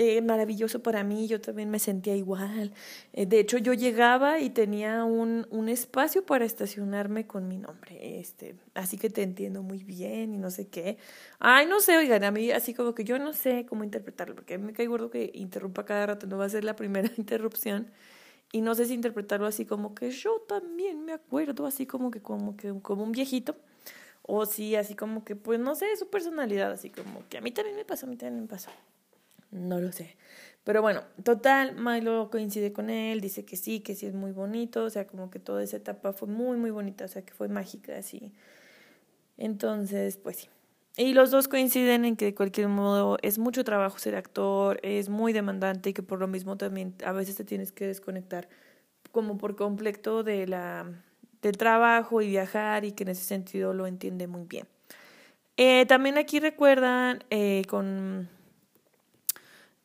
eh, 0.00 0.22
maravilloso 0.22 0.80
para 0.80 1.02
mí, 1.02 1.26
yo 1.26 1.40
también 1.40 1.70
me 1.70 1.78
sentía 1.80 2.14
igual. 2.16 2.72
Eh, 3.12 3.26
de 3.26 3.40
hecho, 3.40 3.58
yo 3.58 3.74
llegaba 3.74 4.38
y 4.40 4.50
tenía 4.50 5.04
un, 5.04 5.46
un 5.50 5.68
espacio 5.68 6.24
para 6.24 6.44
estacionarme 6.44 7.26
con 7.26 7.48
mi 7.48 7.58
nombre, 7.58 8.20
este, 8.20 8.54
así 8.74 8.96
que 8.96 9.10
te 9.10 9.22
entiendo 9.22 9.62
muy 9.62 9.82
bien 9.84 10.34
y 10.34 10.38
no 10.38 10.50
sé 10.50 10.68
qué. 10.68 10.98
Ay, 11.40 11.66
no 11.66 11.80
sé, 11.80 11.96
oigan, 11.96 12.24
a 12.24 12.30
mí 12.30 12.50
así 12.52 12.74
como 12.74 12.94
que 12.94 13.04
yo 13.04 13.18
no 13.18 13.32
sé 13.32 13.66
cómo 13.66 13.84
interpretarlo, 13.84 14.36
porque 14.36 14.54
a 14.54 14.58
mí 14.58 14.64
me 14.66 14.72
cae 14.72 14.86
gordo 14.86 15.10
que 15.10 15.32
interrumpa 15.34 15.84
cada 15.84 16.06
rato, 16.06 16.26
no 16.28 16.38
va 16.38 16.44
a 16.46 16.48
ser 16.48 16.64
la 16.64 16.76
primera 16.76 17.10
interrupción. 17.18 17.90
Y 18.52 18.62
no 18.62 18.74
sé 18.74 18.86
si 18.86 18.94
interpretarlo 18.94 19.46
así 19.46 19.66
como 19.66 19.94
que 19.94 20.10
yo 20.10 20.40
también 20.48 21.04
me 21.04 21.12
acuerdo, 21.12 21.66
así 21.66 21.86
como 21.86 22.10
que 22.10 22.22
como 22.22 22.56
que 22.56 22.72
como 22.80 23.02
un 23.02 23.12
viejito. 23.12 23.56
O 24.22 24.46
sí, 24.46 24.76
así 24.76 24.94
como 24.94 25.24
que, 25.24 25.36
pues 25.36 25.58
no 25.58 25.74
sé, 25.74 25.86
su 25.96 26.10
personalidad, 26.10 26.70
así 26.72 26.90
como 26.90 27.26
que 27.28 27.38
a 27.38 27.40
mí 27.40 27.50
también 27.50 27.76
me 27.76 27.84
pasó, 27.84 28.06
a 28.06 28.08
mí 28.08 28.16
también 28.16 28.42
me 28.42 28.48
pasó. 28.48 28.70
No 29.50 29.80
lo 29.80 29.92
sé. 29.92 30.16
Pero 30.64 30.82
bueno, 30.82 31.02
total, 31.24 31.76
Milo 31.76 32.28
coincide 32.30 32.72
con 32.72 32.90
él, 32.90 33.22
dice 33.22 33.46
que 33.46 33.56
sí, 33.56 33.80
que 33.80 33.94
sí 33.94 34.04
es 34.04 34.14
muy 34.14 34.32
bonito, 34.32 34.84
o 34.84 34.90
sea, 34.90 35.06
como 35.06 35.30
que 35.30 35.38
toda 35.38 35.62
esa 35.62 35.78
etapa 35.78 36.12
fue 36.12 36.28
muy, 36.28 36.58
muy 36.58 36.70
bonita, 36.70 37.06
o 37.06 37.08
sea, 37.08 37.22
que 37.22 37.32
fue 37.32 37.48
mágica, 37.48 37.96
así. 37.96 38.32
Entonces, 39.38 40.18
pues 40.18 40.36
sí. 40.36 40.48
Y 40.98 41.14
los 41.14 41.30
dos 41.30 41.46
coinciden 41.46 42.04
en 42.04 42.16
que 42.16 42.24
de 42.24 42.34
cualquier 42.34 42.66
modo 42.66 43.18
es 43.22 43.38
mucho 43.38 43.62
trabajo 43.62 44.00
ser 44.00 44.16
actor, 44.16 44.80
es 44.82 45.08
muy 45.08 45.32
demandante 45.32 45.90
y 45.90 45.92
que 45.92 46.02
por 46.02 46.18
lo 46.18 46.26
mismo 46.26 46.56
también 46.56 46.92
a 47.04 47.12
veces 47.12 47.36
te 47.36 47.44
tienes 47.44 47.70
que 47.70 47.86
desconectar 47.86 48.48
como 49.12 49.38
por 49.38 49.54
completo 49.54 50.24
de 50.24 50.48
la, 50.48 50.90
del 51.40 51.56
trabajo 51.56 52.20
y 52.20 52.28
viajar 52.28 52.84
y 52.84 52.90
que 52.90 53.04
en 53.04 53.10
ese 53.10 53.22
sentido 53.22 53.74
lo 53.74 53.86
entiende 53.86 54.26
muy 54.26 54.44
bien. 54.46 54.66
Eh, 55.56 55.86
también 55.86 56.18
aquí 56.18 56.40
recuerdan 56.40 57.22
eh, 57.30 57.62
con 57.68 58.28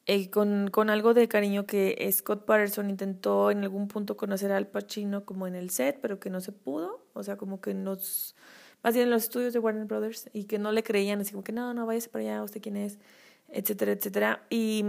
eh, 0.08 0.32
con, 0.32 0.72
con 0.72 0.90
algo 0.90 1.14
de 1.14 1.28
cariño 1.28 1.68
que 1.68 2.10
Scott 2.12 2.44
Patterson 2.46 2.90
intentó 2.90 3.52
en 3.52 3.60
algún 3.60 3.88
punto 3.88 4.18
conocer 4.18 4.52
al 4.52 4.66
Pacino 4.66 5.26
como 5.26 5.46
en 5.46 5.54
el 5.54 5.70
set, 5.70 6.00
pero 6.02 6.20
que 6.20 6.32
no 6.32 6.42
se 6.42 6.52
pudo, 6.52 7.06
o 7.14 7.22
sea, 7.22 7.38
como 7.38 7.62
que 7.62 7.76
nos, 7.76 8.36
más 8.84 8.94
bien 8.94 9.06
en 9.06 9.12
los 9.12 9.24
estudios 9.24 9.54
de 9.54 9.60
Warner 9.60 9.86
Brothers, 9.86 10.30
y 10.34 10.44
que 10.44 10.60
no 10.60 10.72
le 10.72 10.84
creían, 10.84 11.22
así 11.22 11.32
como 11.32 11.44
que 11.44 11.52
no, 11.52 11.74
no, 11.74 11.86
váyase 11.86 12.10
para 12.10 12.24
allá, 12.24 12.44
usted 12.44 12.62
quién 12.62 12.78
es, 12.78 13.00
etcétera, 13.48 13.94
etcétera, 13.94 14.44
y, 14.50 14.84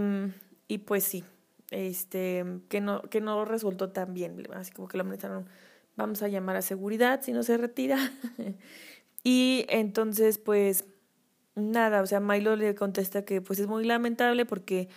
y 0.67 0.79
pues 0.79 1.03
sí, 1.03 1.23
este, 1.71 2.45
que 2.69 2.81
no, 2.81 3.01
que 3.03 3.21
no 3.21 3.45
resultó 3.45 3.89
tan 3.89 4.13
bien, 4.13 4.47
así 4.53 4.71
como 4.71 4.87
que 4.87 4.97
lo 4.97 5.01
amenazaron, 5.01 5.47
vamos 5.95 6.21
a 6.21 6.27
llamar 6.27 6.57
a 6.57 6.61
seguridad 6.61 7.21
si 7.23 7.31
no 7.31 7.41
se 7.41 7.57
retira, 7.57 7.97
y 9.23 9.65
entonces 9.69 10.37
pues 10.37 10.85
nada, 11.55 12.01
o 12.01 12.05
sea, 12.05 12.19
Milo 12.19 12.55
le 12.55 12.75
contesta 12.75 13.23
que 13.23 13.41
pues 13.41 13.59
es 13.59 13.67
muy 13.67 13.85
lamentable 13.85 14.45
porque 14.45 14.89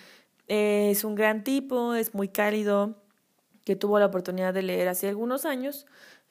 eh, 0.49 0.89
es 0.91 1.05
un 1.05 1.15
gran 1.15 1.45
tipo, 1.45 1.95
es 1.95 2.15
muy 2.15 2.29
cálido, 2.29 2.97
que 3.65 3.77
tuvo 3.77 3.99
la 3.99 4.07
oportunidad 4.07 4.55
de 4.55 4.63
leer 4.63 4.89
hace 4.89 5.09
algunos 5.09 5.45
años 5.45 5.87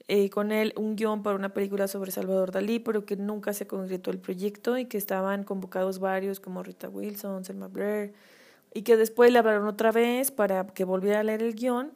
eh, 0.07 0.29
con 0.29 0.51
él 0.51 0.73
un 0.77 0.95
guion 0.95 1.23
para 1.23 1.35
una 1.35 1.53
película 1.53 1.87
sobre 1.87 2.11
Salvador 2.11 2.51
Dalí, 2.51 2.79
pero 2.79 3.05
que 3.05 3.17
nunca 3.17 3.53
se 3.53 3.67
concretó 3.67 4.11
el 4.11 4.19
proyecto 4.19 4.77
y 4.77 4.85
que 4.85 4.97
estaban 4.97 5.43
convocados 5.43 5.99
varios 5.99 6.39
como 6.39 6.63
Rita 6.63 6.89
Wilson, 6.89 7.43
Selma 7.43 7.67
Blair, 7.67 8.13
y 8.73 8.83
que 8.83 8.97
después 8.97 9.31
le 9.31 9.39
hablaron 9.39 9.67
otra 9.67 9.91
vez 9.91 10.31
para 10.31 10.67
que 10.67 10.85
volviera 10.85 11.19
a 11.21 11.23
leer 11.23 11.43
el 11.43 11.55
guion. 11.55 11.91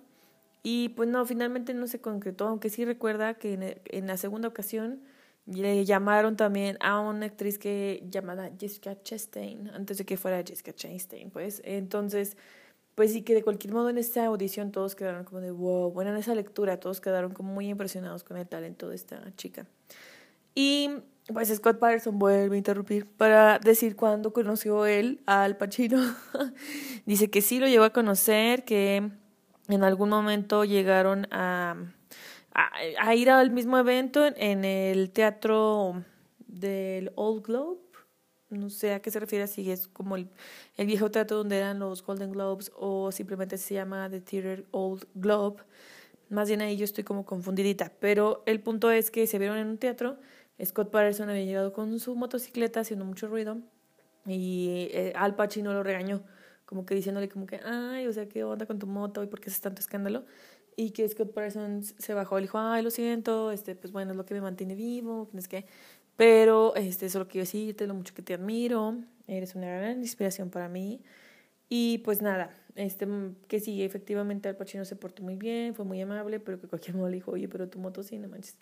Y 0.63 0.89
pues 0.89 1.09
no, 1.09 1.25
finalmente 1.25 1.73
no 1.73 1.87
se 1.87 1.99
concretó, 2.01 2.47
aunque 2.47 2.69
sí 2.69 2.85
recuerda 2.85 3.33
que 3.35 3.81
en 3.85 4.07
la 4.07 4.17
segunda 4.17 4.47
ocasión 4.47 5.01
le 5.45 5.85
llamaron 5.85 6.35
también 6.37 6.77
a 6.81 6.99
una 6.99 7.25
actriz 7.25 7.57
que 7.57 8.03
llamada 8.09 8.51
Jessica 8.59 9.01
Chastain, 9.01 9.69
antes 9.69 9.97
de 9.97 10.05
que 10.05 10.17
fuera 10.17 10.43
Jessica 10.45 10.73
Chastain, 10.73 11.31
pues. 11.31 11.61
Entonces, 11.65 12.37
pues 12.95 13.13
sí 13.13 13.21
que 13.21 13.33
de 13.33 13.43
cualquier 13.43 13.73
modo 13.73 13.89
en 13.89 13.97
esta 13.97 14.25
audición 14.25 14.71
todos 14.71 14.95
quedaron 14.95 15.23
como 15.23 15.41
de 15.41 15.51
wow, 15.51 15.91
bueno, 15.91 16.11
en 16.11 16.17
esa 16.17 16.35
lectura 16.35 16.79
todos 16.79 17.01
quedaron 17.01 17.33
como 17.33 17.53
muy 17.53 17.69
impresionados 17.69 18.23
con 18.23 18.37
el 18.37 18.47
talento 18.47 18.89
de 18.89 18.95
esta 18.95 19.23
chica. 19.35 19.65
Y 20.53 20.89
pues 21.33 21.49
Scott 21.49 21.79
Patterson 21.79 22.19
vuelve 22.19 22.55
a 22.55 22.57
interrumpir 22.57 23.05
para 23.05 23.59
decir 23.59 23.95
cuándo 23.95 24.33
conoció 24.33 24.85
él 24.85 25.21
al 25.25 25.57
Pacino. 25.57 25.99
Dice 27.05 27.29
que 27.29 27.41
sí 27.41 27.59
lo 27.59 27.67
llegó 27.67 27.85
a 27.85 27.93
conocer, 27.93 28.65
que 28.65 29.11
en 29.67 29.83
algún 29.83 30.09
momento 30.09 30.65
llegaron 30.65 31.27
a 31.31 31.77
a, 32.53 33.15
ir 33.15 33.29
al 33.29 33.51
mismo 33.51 33.77
evento 33.77 34.25
en, 34.25 34.65
el 34.65 35.11
teatro 35.11 36.03
del 36.47 37.11
Old 37.15 37.45
Globe. 37.45 37.79
No 38.51 38.69
sé 38.69 38.93
a 38.93 39.01
qué 39.01 39.09
se 39.11 39.19
refiere, 39.19 39.47
si 39.47 39.71
es 39.71 39.87
como 39.87 40.15
el, 40.17 40.29
viejo 40.77 41.09
teatro 41.09 41.37
donde 41.37 41.57
eran 41.57 41.79
los 41.79 42.03
Golden 42.03 42.31
Globes 42.31 42.71
o 42.75 43.11
simplemente 43.11 43.57
se 43.57 43.75
llama 43.75 44.09
The 44.09 44.21
Theater 44.21 44.65
Old 44.71 45.07
Globe. 45.15 45.63
Más 46.29 46.47
bien 46.47 46.61
ahí 46.61 46.77
yo 46.77 46.85
estoy 46.85 47.03
como 47.03 47.25
confundidita. 47.25 47.91
Pero 47.99 48.43
el 48.45 48.61
punto 48.61 48.91
es 48.91 49.09
que 49.11 49.25
se 49.27 49.39
vieron 49.39 49.57
en 49.57 49.67
un 49.67 49.77
teatro. 49.77 50.17
Scott 50.63 50.91
Patterson 50.91 51.29
había 51.29 51.43
llegado 51.43 51.73
con 51.73 51.99
su 51.99 52.15
motocicleta 52.15 52.81
haciendo 52.81 53.05
mucho 53.05 53.27
ruido 53.27 53.57
y 54.27 54.89
eh, 54.91 55.13
Al 55.15 55.35
Pacino 55.35 55.73
lo 55.73 55.81
regañó, 55.81 56.21
como 56.65 56.85
que 56.85 56.93
diciéndole 56.93 57.27
como 57.29 57.47
que, 57.47 57.59
ay, 57.65 58.05
o 58.05 58.13
sea, 58.13 58.29
¿qué 58.29 58.43
onda 58.43 58.67
con 58.67 58.77
tu 58.77 58.85
moto 58.85 59.23
y 59.23 59.27
por 59.27 59.39
qué 59.39 59.49
haces 59.49 59.61
tanto 59.61 59.81
escándalo? 59.81 60.25
y 60.75 60.91
que 60.91 61.07
Scott 61.07 61.33
Parsons 61.33 61.95
se 61.97 62.13
bajó 62.13 62.39
y 62.39 62.43
dijo, 62.43 62.57
ay, 62.57 62.81
lo 62.83 62.89
siento, 62.89 63.51
este, 63.51 63.75
pues 63.75 63.91
bueno, 63.91 64.11
es 64.11 64.17
lo 64.17 64.25
que 64.25 64.33
me 64.33 64.41
mantiene 64.41 64.75
vivo, 64.75 65.29
que 65.29 65.37
es 65.37 65.47
que... 65.47 65.65
Pero 66.21 66.75
este, 66.75 67.09
solo 67.09 67.27
quiero 67.27 67.45
decirte 67.45 67.87
lo 67.87 67.95
mucho 67.95 68.13
que 68.13 68.21
te 68.21 68.35
admiro, 68.35 68.95
eres 69.25 69.55
una 69.55 69.65
gran 69.65 70.01
inspiración 70.01 70.51
para 70.51 70.69
mí. 70.69 71.01
Y 71.67 71.97
pues 72.05 72.21
nada, 72.21 72.55
este, 72.75 73.07
que 73.47 73.59
sí, 73.59 73.81
efectivamente 73.81 74.47
Al 74.47 74.55
Pacino 74.55 74.85
se 74.85 74.95
portó 74.95 75.23
muy 75.23 75.35
bien, 75.35 75.73
fue 75.73 75.83
muy 75.83 75.99
amable, 75.99 76.39
pero 76.39 76.61
que 76.61 76.67
cualquier 76.67 76.95
modo 76.95 77.09
le 77.09 77.15
dijo, 77.15 77.31
oye, 77.31 77.47
pero 77.47 77.69
tu 77.69 77.79
moto 77.79 78.03
sí, 78.03 78.19
no 78.19 78.27
manches. 78.27 78.55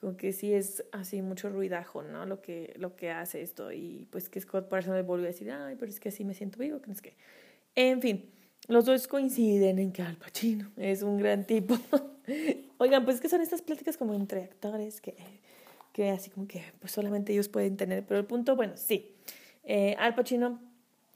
Como 0.00 0.16
que 0.16 0.32
sí 0.32 0.52
es 0.52 0.82
así 0.90 1.22
mucho 1.22 1.50
ruidajo, 1.50 2.02
¿no? 2.02 2.26
Lo 2.26 2.42
que, 2.42 2.74
lo 2.80 2.96
que 2.96 3.12
hace 3.12 3.42
esto. 3.42 3.70
Y 3.70 4.08
pues 4.10 4.28
que 4.28 4.40
Scott 4.40 4.68
Parsons 4.68 4.96
le 4.96 5.02
volvió 5.02 5.26
a 5.26 5.28
decir, 5.28 5.52
ay, 5.52 5.76
pero 5.78 5.92
es 5.92 6.00
que 6.00 6.08
así 6.08 6.24
me 6.24 6.34
siento 6.34 6.58
vivo, 6.58 6.80
que 6.80 6.88
no 6.88 6.94
es 6.94 7.00
que. 7.00 7.16
En 7.76 8.02
fin, 8.02 8.28
los 8.66 8.86
dos 8.86 9.06
coinciden 9.06 9.78
en 9.78 9.92
que 9.92 10.02
Al 10.02 10.16
Pacino 10.16 10.72
es 10.76 11.02
un 11.02 11.18
gran 11.18 11.46
tipo. 11.46 11.78
Oigan, 12.78 13.04
pues 13.04 13.20
que 13.20 13.28
son 13.28 13.40
estas 13.40 13.62
pláticas 13.62 13.96
como 13.96 14.14
entre 14.14 14.42
actores 14.42 15.00
que, 15.00 15.14
que 15.94 16.10
así 16.10 16.28
como 16.28 16.48
que 16.48 16.62
pues 16.80 16.92
solamente 16.92 17.32
ellos 17.32 17.48
pueden 17.48 17.76
tener. 17.78 18.04
Pero 18.04 18.20
el 18.20 18.26
punto, 18.26 18.56
bueno, 18.56 18.74
sí. 18.76 19.14
Eh, 19.62 19.94
Al 19.98 20.14
Pacino 20.14 20.60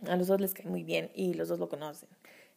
a 0.07 0.17
los 0.17 0.29
dos 0.29 0.41
les 0.41 0.55
cae 0.55 0.67
muy 0.67 0.85
bien 0.85 1.11
y 1.15 1.35
los 1.35 1.49
dos 1.49 1.59
lo 1.59 1.69
conocen. 1.69 2.09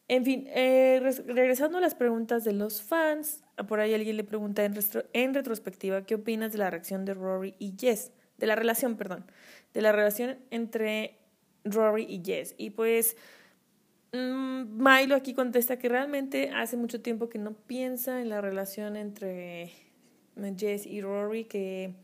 En 0.08 0.24
fin, 0.24 0.46
eh, 0.50 1.00
regresando 1.26 1.80
a 1.80 1.82
las 1.82 1.96
preguntas 1.96 2.44
de 2.44 2.54
los 2.54 2.82
fans, 2.84 3.44
por 3.68 3.80
ahí 3.80 3.94
alguien 3.94 4.18
le 4.18 4.24
pregunta 4.24 4.64
en, 4.64 5.34
retrospectiva, 5.34 6.06
¿qué 6.06 6.16
opinas 6.16 6.52
de 6.52 6.60
la 6.60 6.70
reacción 6.70 7.06
de 7.06 7.16
Rory 7.16 7.56
y 7.58 7.74
Jess? 7.80 8.12
De 8.38 8.46
la 8.46 8.56
relación, 8.56 8.98
perdón, 8.98 9.26
de 9.74 9.82
la 9.82 9.92
relación 9.92 10.38
entre 10.52 11.18
Rory 11.64 12.06
y 12.08 12.22
Jess. 12.24 12.54
Y 12.58 12.70
pues 12.70 13.18
mmm, 14.12 14.64
Milo 14.78 15.16
aquí 15.16 15.34
contesta 15.34 15.80
que 15.80 15.90
realmente 15.90 16.52
hace 16.52 16.78
mucho 16.78 17.02
tiempo 17.02 17.30
que 17.30 17.40
no 17.40 17.54
piensa 17.54 18.22
en 18.22 18.30
la 18.30 18.42
relación 18.42 18.96
entre 18.96 19.72
Jess 20.58 20.86
y 20.86 21.02
Rory, 21.02 21.46
que 21.46 21.96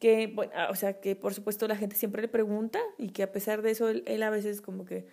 que, 0.00 0.28
bueno, 0.28 0.52
o 0.70 0.74
sea, 0.74 0.94
que 0.94 1.14
por 1.14 1.34
supuesto 1.34 1.68
la 1.68 1.76
gente 1.76 1.94
siempre 1.94 2.22
le 2.22 2.28
pregunta 2.28 2.80
y 2.96 3.10
que 3.10 3.22
a 3.22 3.30
pesar 3.30 3.60
de 3.60 3.70
eso 3.70 3.90
él 3.90 4.22
a 4.22 4.30
veces 4.30 4.62
como 4.62 4.86
que 4.86 5.06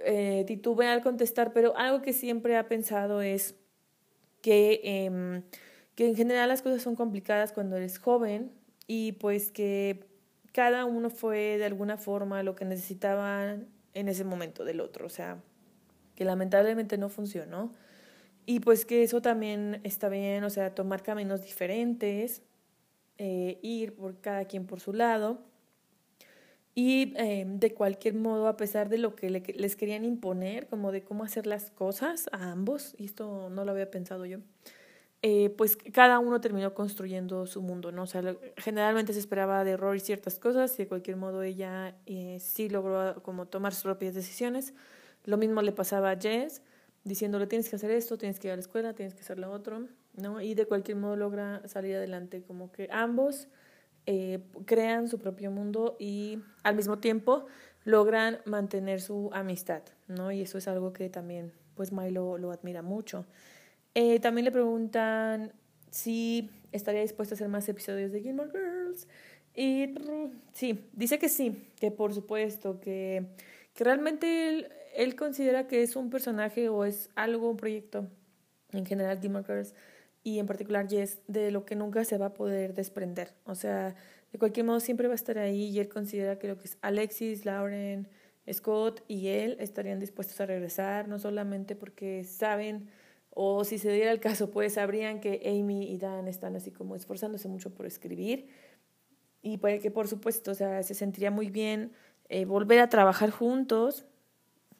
eh, 0.00 0.44
titubea 0.46 0.92
al 0.92 1.02
contestar, 1.02 1.52
pero 1.52 1.76
algo 1.76 2.02
que 2.02 2.12
siempre 2.12 2.56
ha 2.56 2.66
pensado 2.66 3.20
es 3.20 3.54
que, 4.40 4.80
eh, 4.82 5.42
que 5.94 6.08
en 6.08 6.16
general 6.16 6.48
las 6.48 6.62
cosas 6.62 6.82
son 6.82 6.96
complicadas 6.96 7.52
cuando 7.52 7.76
eres 7.76 7.98
joven 7.98 8.50
y 8.86 9.12
pues 9.12 9.52
que 9.52 10.04
cada 10.52 10.86
uno 10.86 11.10
fue 11.10 11.58
de 11.58 11.66
alguna 11.66 11.98
forma 11.98 12.42
lo 12.42 12.54
que 12.54 12.64
necesitaban 12.64 13.68
en 13.92 14.08
ese 14.08 14.24
momento 14.24 14.64
del 14.64 14.80
otro, 14.80 15.06
o 15.06 15.10
sea, 15.10 15.42
que 16.16 16.24
lamentablemente 16.24 16.96
no 16.96 17.08
funcionó 17.08 17.72
y 18.46 18.60
pues 18.60 18.84
que 18.84 19.02
eso 19.02 19.22
también 19.22 19.80
está 19.84 20.08
bien, 20.08 20.44
o 20.44 20.50
sea, 20.50 20.74
tomar 20.74 21.02
caminos 21.02 21.42
diferentes, 21.42 22.42
eh, 23.18 23.58
ir 23.62 23.94
por 23.94 24.20
cada 24.20 24.44
quien 24.44 24.66
por 24.66 24.80
su 24.80 24.92
lado 24.92 25.38
y 26.74 27.14
eh, 27.16 27.44
de 27.46 27.72
cualquier 27.72 28.14
modo, 28.14 28.48
a 28.48 28.56
pesar 28.56 28.88
de 28.88 28.98
lo 28.98 29.14
que 29.14 29.30
les 29.30 29.76
querían 29.76 30.04
imponer, 30.04 30.66
como 30.66 30.90
de 30.90 31.04
cómo 31.04 31.22
hacer 31.22 31.46
las 31.46 31.70
cosas 31.70 32.28
a 32.32 32.50
ambos, 32.50 32.94
y 32.98 33.04
esto 33.04 33.48
no 33.50 33.64
lo 33.64 33.70
había 33.70 33.90
pensado 33.90 34.26
yo, 34.26 34.38
eh, 35.22 35.50
pues 35.56 35.76
cada 35.76 36.18
uno 36.18 36.40
terminó 36.40 36.74
construyendo 36.74 37.46
su 37.46 37.62
mundo, 37.62 37.92
¿no? 37.92 38.02
O 38.02 38.06
sea, 38.06 38.36
generalmente 38.56 39.12
se 39.12 39.20
esperaba 39.20 39.64
de 39.64 39.76
Rory 39.76 40.00
ciertas 40.00 40.38
cosas 40.38 40.74
y 40.74 40.78
de 40.82 40.88
cualquier 40.88 41.16
modo 41.16 41.42
ella 41.42 41.96
eh, 42.06 42.38
sí 42.40 42.68
logró 42.68 43.22
como 43.22 43.46
tomar 43.46 43.72
sus 43.72 43.84
propias 43.84 44.14
decisiones. 44.14 44.74
Lo 45.24 45.38
mismo 45.38 45.62
le 45.62 45.72
pasaba 45.72 46.10
a 46.10 46.20
Jess, 46.20 46.60
diciéndole 47.04 47.46
tienes 47.46 47.68
que 47.68 47.76
hacer 47.76 47.90
esto, 47.90 48.18
tienes 48.18 48.40
que 48.40 48.48
ir 48.48 48.52
a 48.52 48.56
la 48.56 48.60
escuela, 48.60 48.94
tienes 48.94 49.14
que 49.14 49.20
hacer 49.20 49.38
lo 49.38 49.50
otro, 49.50 49.86
¿no? 50.14 50.40
Y 50.40 50.54
de 50.54 50.66
cualquier 50.66 50.96
modo 50.96 51.16
logra 51.16 51.66
salir 51.68 51.96
adelante, 51.96 52.42
como 52.42 52.72
que 52.72 52.88
ambos 52.90 53.48
eh, 54.06 54.40
crean 54.66 55.08
su 55.08 55.18
propio 55.18 55.50
mundo 55.50 55.96
y 55.98 56.38
al 56.62 56.74
mismo 56.74 56.98
tiempo 56.98 57.46
logran 57.84 58.38
mantener 58.46 59.00
su 59.00 59.30
amistad, 59.32 59.82
¿no? 60.08 60.32
Y 60.32 60.42
eso 60.42 60.58
es 60.58 60.66
algo 60.66 60.92
que 60.92 61.10
también, 61.10 61.52
pues 61.74 61.92
Milo 61.92 62.38
lo 62.38 62.50
admira 62.50 62.82
mucho. 62.82 63.26
Eh, 63.94 64.18
también 64.20 64.46
le 64.46 64.50
preguntan 64.50 65.52
si 65.90 66.50
estaría 66.72 67.02
dispuesto 67.02 67.34
a 67.34 67.36
hacer 67.36 67.48
más 67.48 67.68
episodios 67.68 68.10
de 68.12 68.20
Gilmore 68.20 68.50
Girls. 68.50 69.06
Y 69.54 69.94
sí, 70.52 70.88
dice 70.92 71.18
que 71.18 71.28
sí, 71.28 71.70
que 71.78 71.90
por 71.90 72.12
supuesto, 72.12 72.80
que, 72.80 73.26
que 73.74 73.84
realmente 73.84 74.68
él 74.94 75.16
considera 75.16 75.66
que 75.66 75.82
es 75.82 75.96
un 75.96 76.10
personaje 76.10 76.68
o 76.68 76.84
es 76.84 77.10
algo, 77.14 77.50
un 77.50 77.56
proyecto 77.56 78.06
en 78.72 78.86
general 78.86 79.20
Gilmore 79.20 79.44
Girls 79.44 79.74
y 80.22 80.38
en 80.38 80.46
particular 80.46 80.88
Jess, 80.88 81.20
de 81.28 81.50
lo 81.50 81.64
que 81.64 81.76
nunca 81.76 82.04
se 82.04 82.18
va 82.18 82.26
a 82.26 82.34
poder 82.34 82.74
desprender. 82.74 83.34
O 83.44 83.54
sea, 83.54 83.94
de 84.32 84.38
cualquier 84.38 84.66
modo 84.66 84.80
siempre 84.80 85.06
va 85.06 85.12
a 85.12 85.16
estar 85.16 85.38
ahí 85.38 85.66
y 85.66 85.78
él 85.78 85.88
considera 85.88 86.38
que 86.38 86.48
lo 86.48 86.58
que 86.58 86.64
es 86.64 86.78
Alexis, 86.80 87.44
Lauren, 87.44 88.08
Scott 88.52 89.02
y 89.06 89.28
él 89.28 89.56
estarían 89.60 90.00
dispuestos 90.00 90.40
a 90.40 90.46
regresar, 90.46 91.08
no 91.08 91.18
solamente 91.18 91.76
porque 91.76 92.24
saben 92.24 92.88
o 93.30 93.64
si 93.64 93.78
se 93.78 93.90
diera 93.90 94.12
el 94.12 94.20
caso, 94.20 94.50
pues 94.50 94.74
sabrían 94.74 95.20
que 95.20 95.42
Amy 95.44 95.92
y 95.92 95.98
Dan 95.98 96.28
están 96.28 96.54
así 96.56 96.70
como 96.70 96.94
esforzándose 96.94 97.48
mucho 97.48 97.74
por 97.74 97.84
escribir 97.84 98.48
y 99.42 99.58
que 99.58 99.90
por 99.90 100.08
supuesto, 100.08 100.52
o 100.52 100.54
sea, 100.54 100.82
se 100.82 100.94
sentiría 100.94 101.30
muy 101.30 101.50
bien 101.50 101.92
eh, 102.28 102.46
volver 102.46 102.80
a 102.80 102.88
trabajar 102.88 103.30
juntos, 103.30 104.06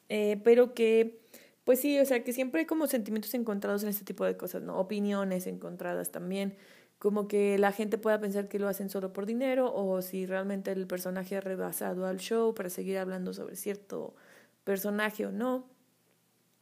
eh, 0.08 0.40
pero 0.44 0.74
que 0.74 1.20
pues 1.64 1.80
sí, 1.80 1.98
o 1.98 2.04
sea, 2.04 2.22
que 2.22 2.32
siempre 2.32 2.60
hay 2.60 2.66
como 2.66 2.86
sentimientos 2.86 3.32
encontrados 3.34 3.82
en 3.82 3.88
este 3.88 4.04
tipo 4.04 4.24
de 4.24 4.36
cosas, 4.36 4.62
¿no? 4.62 4.78
Opiniones 4.78 5.46
encontradas 5.46 6.12
también, 6.12 6.56
como 6.98 7.26
que 7.28 7.58
la 7.58 7.72
gente 7.72 7.98
pueda 7.98 8.20
pensar 8.20 8.48
que 8.48 8.58
lo 8.58 8.68
hacen 8.68 8.90
solo 8.90 9.12
por 9.12 9.26
dinero 9.26 9.72
o 9.74 10.02
si 10.02 10.26
realmente 10.26 10.72
el 10.72 10.86
personaje 10.86 11.36
ha 11.36 11.40
rebasado 11.40 12.06
al 12.06 12.18
show 12.18 12.54
para 12.54 12.70
seguir 12.70 12.98
hablando 12.98 13.32
sobre 13.32 13.56
cierto 13.56 14.14
personaje 14.64 15.26
o 15.26 15.32
no. 15.32 15.66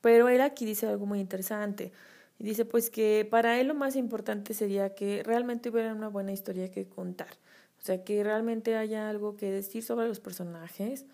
Pero 0.00 0.28
él 0.28 0.40
aquí 0.40 0.64
dice 0.64 0.86
algo 0.86 1.06
muy 1.06 1.20
interesante. 1.20 1.92
Dice 2.38 2.64
pues 2.64 2.90
que 2.90 3.26
para 3.30 3.60
él 3.60 3.68
lo 3.68 3.74
más 3.74 3.96
importante 3.96 4.54
sería 4.54 4.94
que 4.94 5.22
realmente 5.24 5.70
hubiera 5.70 5.94
una 5.94 6.08
buena 6.08 6.32
historia 6.32 6.70
que 6.70 6.88
contar. 6.88 7.28
O 7.80 7.84
sea, 7.84 8.04
que 8.04 8.22
realmente 8.24 8.76
haya 8.76 9.08
algo 9.08 9.36
que 9.36 9.50
decir 9.50 9.82
sobre 9.82 10.08
los 10.08 10.20
personajes. 10.20 11.06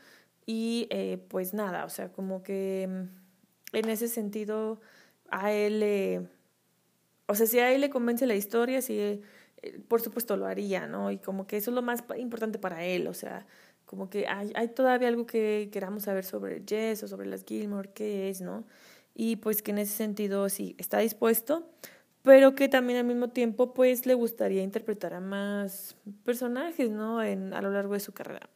Y 0.50 0.86
eh, 0.88 1.18
pues 1.28 1.52
nada, 1.52 1.84
o 1.84 1.90
sea, 1.90 2.10
como 2.10 2.42
que 2.42 2.88
mm, 2.88 3.76
en 3.76 3.90
ese 3.90 4.08
sentido 4.08 4.80
a 5.28 5.52
él 5.52 6.30
o 7.26 7.34
sea, 7.34 7.46
si 7.46 7.58
a 7.58 7.70
él 7.70 7.82
le 7.82 7.90
convence 7.90 8.26
la 8.26 8.34
historia, 8.34 8.80
sí, 8.80 8.98
eh, 8.98 9.20
por 9.88 10.00
supuesto 10.00 10.38
lo 10.38 10.46
haría, 10.46 10.86
¿no? 10.86 11.10
Y 11.10 11.18
como 11.18 11.46
que 11.46 11.58
eso 11.58 11.70
es 11.70 11.74
lo 11.74 11.82
más 11.82 12.02
importante 12.16 12.58
para 12.58 12.82
él, 12.86 13.06
o 13.08 13.12
sea, 13.12 13.46
como 13.84 14.08
que 14.08 14.26
hay, 14.26 14.68
todavía 14.68 15.08
algo 15.08 15.26
que 15.26 15.68
queramos 15.70 16.04
saber 16.04 16.24
sobre 16.24 16.62
Jess 16.66 17.02
o 17.02 17.08
sobre 17.08 17.26
las 17.26 17.44
Gilmore, 17.44 17.90
qué 17.92 18.30
es, 18.30 18.40
¿no? 18.40 18.64
Y 19.14 19.36
pues 19.36 19.60
que 19.60 19.72
en 19.72 19.78
ese 19.78 19.94
sentido 19.94 20.48
sí 20.48 20.74
está 20.78 21.00
dispuesto, 21.00 21.68
pero 22.22 22.54
que 22.54 22.70
también 22.70 22.98
al 22.98 23.04
mismo 23.04 23.28
tiempo 23.28 23.74
pues 23.74 24.06
le 24.06 24.14
gustaría 24.14 24.62
interpretar 24.62 25.12
a 25.12 25.20
más 25.20 25.94
personajes, 26.24 26.90
¿no? 26.90 27.22
En, 27.22 27.52
a 27.52 27.60
lo 27.60 27.70
largo 27.70 27.92
de 27.92 28.00
su 28.00 28.12
carrera. 28.14 28.48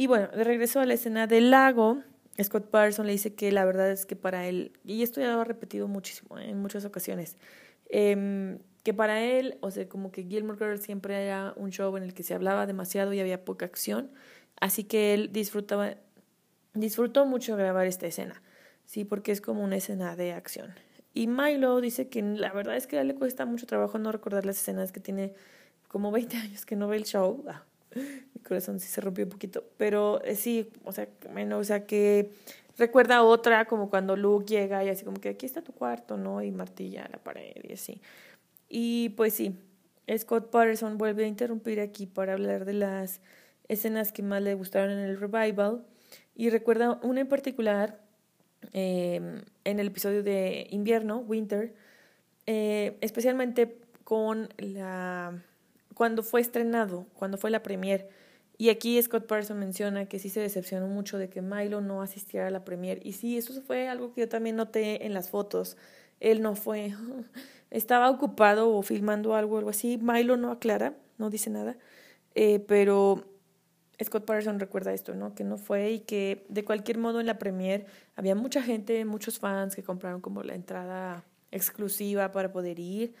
Y 0.00 0.06
bueno, 0.06 0.28
de 0.28 0.44
regreso 0.44 0.80
a 0.80 0.86
la 0.86 0.94
escena 0.94 1.26
del 1.26 1.50
lago, 1.50 1.98
Scott 2.42 2.70
Patterson 2.70 3.04
le 3.04 3.12
dice 3.12 3.34
que 3.34 3.52
la 3.52 3.66
verdad 3.66 3.90
es 3.90 4.06
que 4.06 4.16
para 4.16 4.48
él, 4.48 4.72
y 4.82 5.02
esto 5.02 5.20
ya 5.20 5.30
lo 5.30 5.42
ha 5.42 5.44
repetido 5.44 5.88
muchísimo 5.88 6.38
en 6.38 6.58
muchas 6.58 6.86
ocasiones, 6.86 7.36
eh, 7.90 8.56
que 8.82 8.94
para 8.94 9.22
él, 9.22 9.58
o 9.60 9.70
sea, 9.70 9.86
como 9.90 10.10
que 10.10 10.22
Gilmore 10.24 10.58
Girls 10.58 10.80
siempre 10.80 11.22
era 11.22 11.52
un 11.54 11.68
show 11.68 11.94
en 11.98 12.02
el 12.02 12.14
que 12.14 12.22
se 12.22 12.32
hablaba 12.32 12.64
demasiado 12.64 13.12
y 13.12 13.20
había 13.20 13.44
poca 13.44 13.66
acción, 13.66 14.10
así 14.58 14.84
que 14.84 15.12
él 15.12 15.32
disfrutaba, 15.34 15.96
disfrutó 16.72 17.26
mucho 17.26 17.54
grabar 17.58 17.86
esta 17.86 18.06
escena, 18.06 18.40
sí, 18.86 19.04
porque 19.04 19.32
es 19.32 19.42
como 19.42 19.62
una 19.62 19.76
escena 19.76 20.16
de 20.16 20.32
acción. 20.32 20.72
Y 21.12 21.26
Milo 21.26 21.78
dice 21.82 22.08
que 22.08 22.22
la 22.22 22.54
verdad 22.54 22.74
es 22.74 22.86
que 22.86 23.04
le 23.04 23.14
cuesta 23.16 23.44
mucho 23.44 23.66
trabajo 23.66 23.98
no 23.98 24.12
recordar 24.12 24.46
las 24.46 24.56
escenas 24.56 24.92
que 24.92 25.00
tiene 25.00 25.34
como 25.88 26.10
20 26.10 26.36
años 26.38 26.64
que 26.64 26.74
no 26.74 26.88
ve 26.88 26.96
el 26.96 27.04
show. 27.04 27.44
Ah, 27.48 27.64
mi 28.34 28.40
corazón 28.42 28.80
sí 28.80 28.88
se 28.88 29.00
rompió 29.00 29.24
un 29.24 29.30
poquito, 29.30 29.64
pero 29.76 30.22
eh, 30.24 30.36
sí, 30.36 30.70
o 30.84 30.92
sea, 30.92 31.08
bueno, 31.32 31.58
o 31.58 31.64
sea 31.64 31.86
que 31.86 32.32
recuerda 32.78 33.22
otra 33.22 33.66
como 33.66 33.90
cuando 33.90 34.16
Luke 34.16 34.46
llega 34.46 34.84
y 34.84 34.88
así 34.88 35.04
como 35.04 35.20
que 35.20 35.30
aquí 35.30 35.46
está 35.46 35.62
tu 35.62 35.72
cuarto, 35.72 36.16
¿no? 36.16 36.42
Y 36.42 36.50
martilla 36.50 37.08
la 37.10 37.18
pared 37.18 37.56
y 37.62 37.72
así. 37.72 38.00
Y 38.68 39.10
pues 39.10 39.34
sí, 39.34 39.56
Scott 40.16 40.50
Patterson 40.50 40.98
vuelve 40.98 41.24
a 41.24 41.28
interrumpir 41.28 41.80
aquí 41.80 42.06
para 42.06 42.32
hablar 42.34 42.64
de 42.64 42.74
las 42.74 43.20
escenas 43.68 44.12
que 44.12 44.22
más 44.22 44.42
le 44.42 44.54
gustaron 44.54 44.90
en 44.90 44.98
el 44.98 45.18
revival 45.18 45.84
y 46.34 46.50
recuerda 46.50 46.98
una 47.02 47.20
en 47.20 47.28
particular 47.28 48.00
em, 48.72 49.42
en 49.64 49.80
el 49.80 49.88
episodio 49.88 50.22
de 50.22 50.66
invierno, 50.70 51.18
Winter, 51.18 51.74
eh, 52.46 52.96
especialmente 53.00 53.78
con 54.04 54.48
la 54.58 55.42
cuando 56.00 56.22
fue 56.22 56.40
estrenado, 56.40 57.06
cuando 57.12 57.36
fue 57.36 57.50
la 57.50 57.62
premier. 57.62 58.08
Y 58.56 58.70
aquí 58.70 59.02
Scott 59.02 59.26
Patterson 59.26 59.58
menciona 59.58 60.06
que 60.06 60.18
sí 60.18 60.30
se 60.30 60.40
decepcionó 60.40 60.86
mucho 60.86 61.18
de 61.18 61.28
que 61.28 61.42
Milo 61.42 61.82
no 61.82 62.00
asistiera 62.00 62.46
a 62.46 62.50
la 62.50 62.64
premier. 62.64 63.00
Y 63.06 63.12
sí, 63.12 63.36
eso 63.36 63.60
fue 63.60 63.86
algo 63.86 64.14
que 64.14 64.22
yo 64.22 64.28
también 64.30 64.56
noté 64.56 65.04
en 65.04 65.12
las 65.12 65.28
fotos. 65.28 65.76
Él 66.18 66.40
no 66.40 66.54
fue, 66.56 66.94
estaba 67.70 68.08
ocupado 68.08 68.74
o 68.74 68.80
filmando 68.80 69.34
algo, 69.34 69.58
algo 69.58 69.68
así. 69.68 69.98
Milo 69.98 70.38
no 70.38 70.50
aclara, 70.50 70.94
no 71.18 71.28
dice 71.28 71.50
nada. 71.50 71.76
eh, 72.34 72.60
pero 72.60 73.22
Scott 74.02 74.24
Patterson 74.24 74.58
recuerda 74.58 74.94
esto, 74.94 75.14
¿no? 75.14 75.34
Que 75.34 75.44
no 75.44 75.58
fue 75.58 75.90
y 75.90 76.00
que 76.00 76.46
de 76.48 76.64
cualquier 76.64 76.96
modo 76.96 77.20
en 77.20 77.26
la 77.26 77.38
premier 77.38 77.84
había 78.16 78.34
mucha 78.34 78.62
gente, 78.62 79.04
muchos 79.04 79.38
fans 79.38 79.76
que 79.76 79.82
compraron 79.82 80.22
como 80.22 80.42
la 80.44 80.54
entrada 80.54 81.26
exclusiva 81.50 82.32
para 82.32 82.52
poder 82.52 82.78
ir 82.78 83.14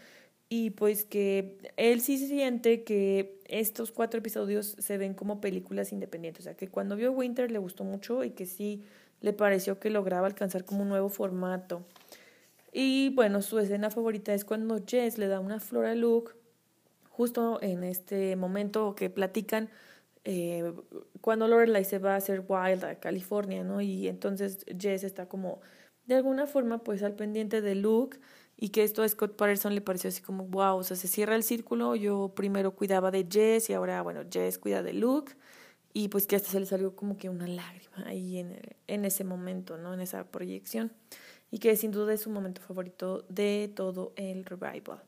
y 0.52 0.70
pues 0.70 1.04
que 1.04 1.58
él 1.76 2.00
sí 2.00 2.18
siente 2.18 2.82
que 2.82 3.40
estos 3.46 3.92
cuatro 3.92 4.18
episodios 4.18 4.74
se 4.78 4.98
ven 4.98 5.14
como 5.14 5.40
películas 5.40 5.92
independientes, 5.92 6.42
o 6.42 6.44
sea, 6.44 6.56
que 6.56 6.66
cuando 6.66 6.96
vio 6.96 7.12
Winter 7.12 7.52
le 7.52 7.60
gustó 7.60 7.84
mucho 7.84 8.24
y 8.24 8.30
que 8.30 8.46
sí 8.46 8.82
le 9.20 9.32
pareció 9.32 9.78
que 9.78 9.90
lograba 9.90 10.26
alcanzar 10.26 10.64
como 10.64 10.82
un 10.82 10.88
nuevo 10.88 11.08
formato. 11.08 11.84
Y 12.72 13.10
bueno, 13.10 13.42
su 13.42 13.60
escena 13.60 13.90
favorita 13.90 14.34
es 14.34 14.44
cuando 14.44 14.82
Jess 14.84 15.18
le 15.18 15.28
da 15.28 15.38
una 15.38 15.60
flor 15.60 15.86
a 15.86 15.94
Luke, 15.94 16.32
justo 17.10 17.60
en 17.62 17.84
este 17.84 18.34
momento 18.34 18.96
que 18.96 19.08
platican 19.08 19.70
eh, 20.24 20.72
cuando 21.20 21.46
Lorelai 21.46 21.84
se 21.84 21.98
va 21.98 22.14
a 22.14 22.16
hacer 22.16 22.44
Wild 22.48 22.84
a 22.84 22.96
California, 22.96 23.62
¿no? 23.62 23.80
Y 23.80 24.08
entonces 24.08 24.66
Jess 24.76 25.04
está 25.04 25.28
como 25.28 25.60
de 26.06 26.16
alguna 26.16 26.48
forma 26.48 26.78
pues 26.82 27.04
al 27.04 27.14
pendiente 27.14 27.60
de 27.60 27.76
Luke 27.76 28.18
y 28.60 28.68
que 28.68 28.84
esto 28.84 29.02
a 29.02 29.08
Scott 29.08 29.36
Patterson 29.36 29.74
le 29.74 29.80
pareció 29.80 30.08
así 30.08 30.20
como 30.20 30.44
wow, 30.44 30.76
o 30.76 30.82
sea, 30.84 30.94
se 30.94 31.08
cierra 31.08 31.34
el 31.34 31.42
círculo, 31.42 31.96
yo 31.96 32.32
primero 32.36 32.72
cuidaba 32.72 33.10
de 33.10 33.26
Jess 33.28 33.70
y 33.70 33.72
ahora 33.72 34.02
bueno, 34.02 34.20
Jess 34.30 34.58
cuida 34.58 34.82
de 34.82 34.92
Luke 34.92 35.32
y 35.94 36.08
pues 36.08 36.26
que 36.26 36.36
hasta 36.36 36.50
se 36.50 36.60
le 36.60 36.66
salió 36.66 36.94
como 36.94 37.16
que 37.16 37.30
una 37.30 37.48
lágrima 37.48 38.04
ahí 38.04 38.38
en, 38.38 38.60
en 38.86 39.04
ese 39.06 39.24
momento, 39.24 39.78
¿no? 39.78 39.94
En 39.94 40.00
esa 40.00 40.24
proyección 40.24 40.92
y 41.50 41.58
que 41.58 41.74
sin 41.74 41.90
duda 41.90 42.12
es 42.12 42.20
su 42.20 42.30
momento 42.30 42.60
favorito 42.60 43.24
de 43.30 43.72
todo 43.74 44.12
el 44.16 44.44
revival. 44.44 45.02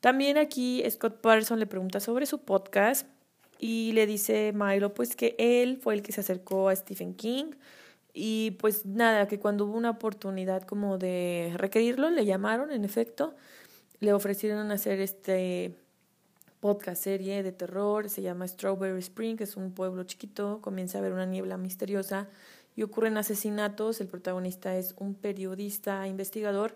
También 0.00 0.36
aquí 0.36 0.84
Scott 0.90 1.22
Patterson 1.22 1.58
le 1.58 1.66
pregunta 1.66 1.98
sobre 1.98 2.26
su 2.26 2.40
podcast 2.40 3.08
y 3.58 3.92
le 3.92 4.06
dice 4.06 4.52
Milo 4.54 4.92
pues 4.92 5.16
que 5.16 5.34
él 5.38 5.78
fue 5.82 5.94
el 5.94 6.02
que 6.02 6.12
se 6.12 6.20
acercó 6.20 6.68
a 6.68 6.76
Stephen 6.76 7.14
King 7.14 7.52
y 8.18 8.52
pues 8.52 8.86
nada, 8.86 9.28
que 9.28 9.38
cuando 9.38 9.66
hubo 9.66 9.76
una 9.76 9.90
oportunidad 9.90 10.62
como 10.62 10.96
de 10.96 11.52
requerirlo, 11.56 12.08
le 12.08 12.24
llamaron, 12.24 12.72
en 12.72 12.82
efecto, 12.82 13.34
le 14.00 14.14
ofrecieron 14.14 14.70
hacer 14.70 15.00
este 15.00 15.76
podcast 16.60 17.04
serie 17.04 17.42
de 17.42 17.52
terror, 17.52 18.08
se 18.08 18.22
llama 18.22 18.48
Strawberry 18.48 19.00
Spring, 19.00 19.36
que 19.36 19.44
es 19.44 19.58
un 19.58 19.72
pueblo 19.72 20.02
chiquito, 20.04 20.62
comienza 20.62 20.96
a 20.96 21.00
haber 21.02 21.12
una 21.12 21.26
niebla 21.26 21.58
misteriosa 21.58 22.26
y 22.74 22.84
ocurren 22.84 23.18
asesinatos, 23.18 24.00
el 24.00 24.06
protagonista 24.06 24.74
es 24.78 24.94
un 24.96 25.14
periodista 25.14 26.08
investigador, 26.08 26.74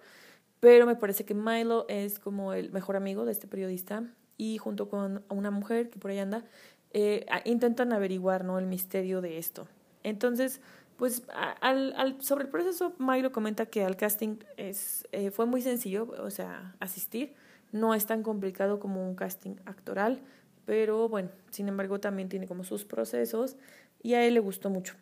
pero 0.61 0.85
me 0.85 0.95
parece 0.95 1.25
que 1.25 1.33
Milo 1.33 1.87
es 1.89 2.19
como 2.19 2.53
el 2.53 2.71
mejor 2.71 2.97
amigo 2.97 3.25
de 3.25 3.33
este 3.33 3.47
periodista 3.47 4.05
y 4.37 4.59
junto 4.59 4.91
con 4.91 5.25
una 5.31 5.51
mujer 5.51 5.89
que 5.89 5.99
por 5.99 6.11
ahí 6.11 6.19
anda, 6.19 6.45
eh, 6.93 7.25
intentan 7.47 7.95
averiguar 7.95 8.45
¿no? 8.45 8.59
el 8.59 8.67
misterio 8.67 9.23
de 9.23 9.39
esto. 9.39 9.67
Entonces, 10.03 10.61
pues 11.01 11.23
al, 11.63 11.95
al, 11.97 12.21
sobre 12.21 12.45
el 12.45 12.51
proceso, 12.51 12.93
Milo 12.99 13.33
comenta 13.33 13.65
que 13.65 13.83
al 13.83 13.97
casting 13.97 14.37
es, 14.59 15.09
eh, 15.13 15.31
fue 15.31 15.47
muy 15.47 15.63
sencillo, 15.63 16.13
o 16.19 16.29
sea, 16.29 16.77
asistir. 16.79 17.33
No 17.73 17.95
es 17.95 18.05
tan 18.05 18.23
complicado 18.23 18.79
como 18.81 19.09
un 19.09 19.15
casting 19.15 19.57
actoral, 19.65 20.21
pero 20.67 21.09
bueno, 21.09 21.31
sin 21.49 21.69
embargo 21.69 22.01
también 22.01 22.29
tiene 22.29 22.47
como 22.47 22.65
sus 22.65 22.85
procesos 22.85 23.57
y 24.03 24.13
a 24.13 24.27
él 24.27 24.35
le 24.35 24.41
gustó 24.41 24.69
mucho. 24.69 24.93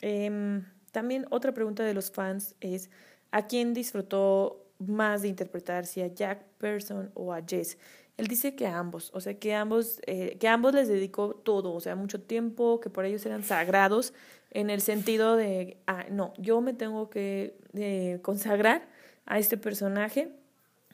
Eh, 0.00 0.60
también 0.90 1.24
otra 1.30 1.54
pregunta 1.54 1.84
de 1.84 1.94
los 1.94 2.10
fans 2.10 2.56
es, 2.60 2.90
¿a 3.30 3.46
quién 3.46 3.74
disfrutó 3.74 4.66
más 4.80 5.22
de 5.22 5.28
interpretar, 5.28 5.86
si 5.86 6.02
a 6.02 6.08
Jack 6.08 6.42
Person 6.58 7.12
o 7.14 7.32
a 7.32 7.40
Jess? 7.46 7.78
Él 8.16 8.26
dice 8.26 8.56
que 8.56 8.66
a 8.66 8.78
ambos, 8.78 9.10
o 9.14 9.20
sea, 9.20 9.38
que 9.38 9.54
ambos, 9.54 10.00
eh, 10.06 10.36
que 10.40 10.48
ambos 10.48 10.74
les 10.74 10.88
dedicó 10.88 11.34
todo, 11.34 11.72
o 11.72 11.80
sea, 11.80 11.94
mucho 11.94 12.20
tiempo, 12.20 12.80
que 12.80 12.90
por 12.90 13.04
ellos 13.04 13.24
eran 13.24 13.44
sagrados, 13.44 14.14
en 14.54 14.70
el 14.70 14.80
sentido 14.80 15.36
de, 15.36 15.82
ah, 15.86 16.06
no, 16.10 16.32
yo 16.38 16.60
me 16.60 16.72
tengo 16.72 17.10
que 17.10 17.58
eh, 17.74 18.20
consagrar 18.22 18.88
a 19.26 19.38
este 19.38 19.58
personaje. 19.58 20.32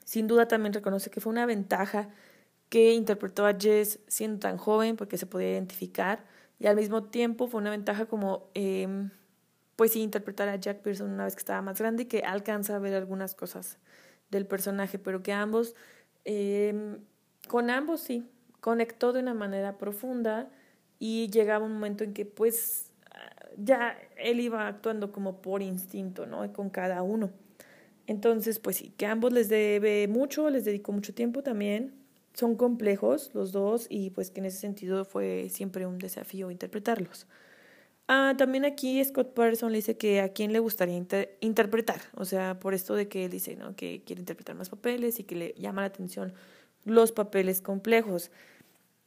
Sin 0.05 0.27
duda 0.27 0.49
también 0.49 0.73
reconoce 0.73 1.11
que 1.11 1.21
fue 1.21 1.31
una 1.31 1.47
ventaja 1.47 2.09
que 2.71 2.95
interpretó 2.95 3.47
a 3.47 3.55
Jess 3.55 4.01
siendo 4.09 4.41
tan 4.41 4.57
joven 4.57 4.97
porque 4.97 5.19
se 5.19 5.27
podía 5.27 5.53
identificar 5.53 6.25
y 6.59 6.67
al 6.67 6.77
mismo 6.77 7.05
tiempo 7.05 7.49
fue 7.49 7.61
una 7.61 7.71
ventaja 7.71 8.07
como, 8.07 8.51
eh, 8.55 9.09
pues 9.77 9.93
sí, 9.93 10.01
interpretar 10.01 10.49
a 10.49 10.57
Jack 10.57 10.81
Pearson 10.81 11.11
una 11.11 11.25
vez 11.25 11.35
que 11.35 11.41
estaba 11.41 11.63
más 11.63 11.79
grande 11.79 12.05
y 12.05 12.07
que 12.07 12.21
alcanza 12.21 12.77
a 12.77 12.79
ver 12.79 12.95
algunas 12.95 13.35
cosas 13.35 13.79
del 14.31 14.47
personaje, 14.47 14.99
pero 14.99 15.23
que 15.23 15.33
ambos, 15.33 15.75
eh, 16.25 16.99
con 17.49 17.71
ambos 17.71 18.01
sí, 18.01 18.31
conectó 18.61 19.13
de 19.13 19.21
una 19.21 19.35
manera 19.35 19.79
profunda 19.79 20.51
y 20.99 21.29
llegaba 21.31 21.65
un 21.65 21.73
momento 21.75 22.05
en 22.05 22.15
que 22.15 22.25
pues 22.27 22.90
ya 23.65 23.97
él 24.17 24.41
iba 24.41 24.69
actuando 24.69 25.13
como 25.13 25.41
por 25.43 25.63
instinto, 25.63 26.27
¿no? 26.27 26.53
Con 26.53 26.71
cada 26.71 27.03
uno. 27.03 27.31
Entonces, 28.07 28.59
pues 28.59 28.77
sí, 28.77 28.93
que 28.97 29.07
ambos 29.07 29.33
les 29.33 29.49
debe 29.49 30.09
mucho, 30.09 30.51
les 30.51 30.65
dedicó 30.65 30.93
mucho 30.93 31.15
tiempo 31.15 31.43
también. 31.43 31.95
Son 32.35 32.57
complejos 32.57 33.31
los 33.35 33.53
dos 33.53 33.87
y 33.89 34.11
pues 34.11 34.31
que 34.31 34.41
en 34.41 34.47
ese 34.47 34.59
sentido 34.59 35.05
fue 35.05 35.49
siempre 35.51 35.87
un 35.87 35.99
desafío 35.99 36.51
interpretarlos. 36.51 37.27
Ah, 38.09 38.35
también 38.37 38.65
aquí 38.65 39.05
Scott 39.05 39.35
Patterson 39.35 39.71
le 39.71 39.79
dice 39.79 39.97
que 39.97 40.21
a 40.21 40.31
quién 40.31 40.53
le 40.53 40.59
gustaría 40.59 40.97
interpretar, 41.41 42.01
o 42.17 42.25
sea, 42.25 42.59
por 42.59 42.75
esto 42.75 42.97
de 42.97 43.07
que 43.07 43.27
él 43.27 43.31
dice, 43.31 43.55
¿no? 43.55 43.77
Que 43.77 44.03
quiere 44.05 44.21
interpretar 44.21 44.57
más 44.57 44.69
papeles 44.69 45.21
y 45.21 45.25
que 45.25 45.37
le 45.37 45.55
llama 45.57 45.83
la 45.83 45.89
atención 45.89 46.33
los 46.85 47.13
papeles 47.13 47.61
complejos. 47.61 48.33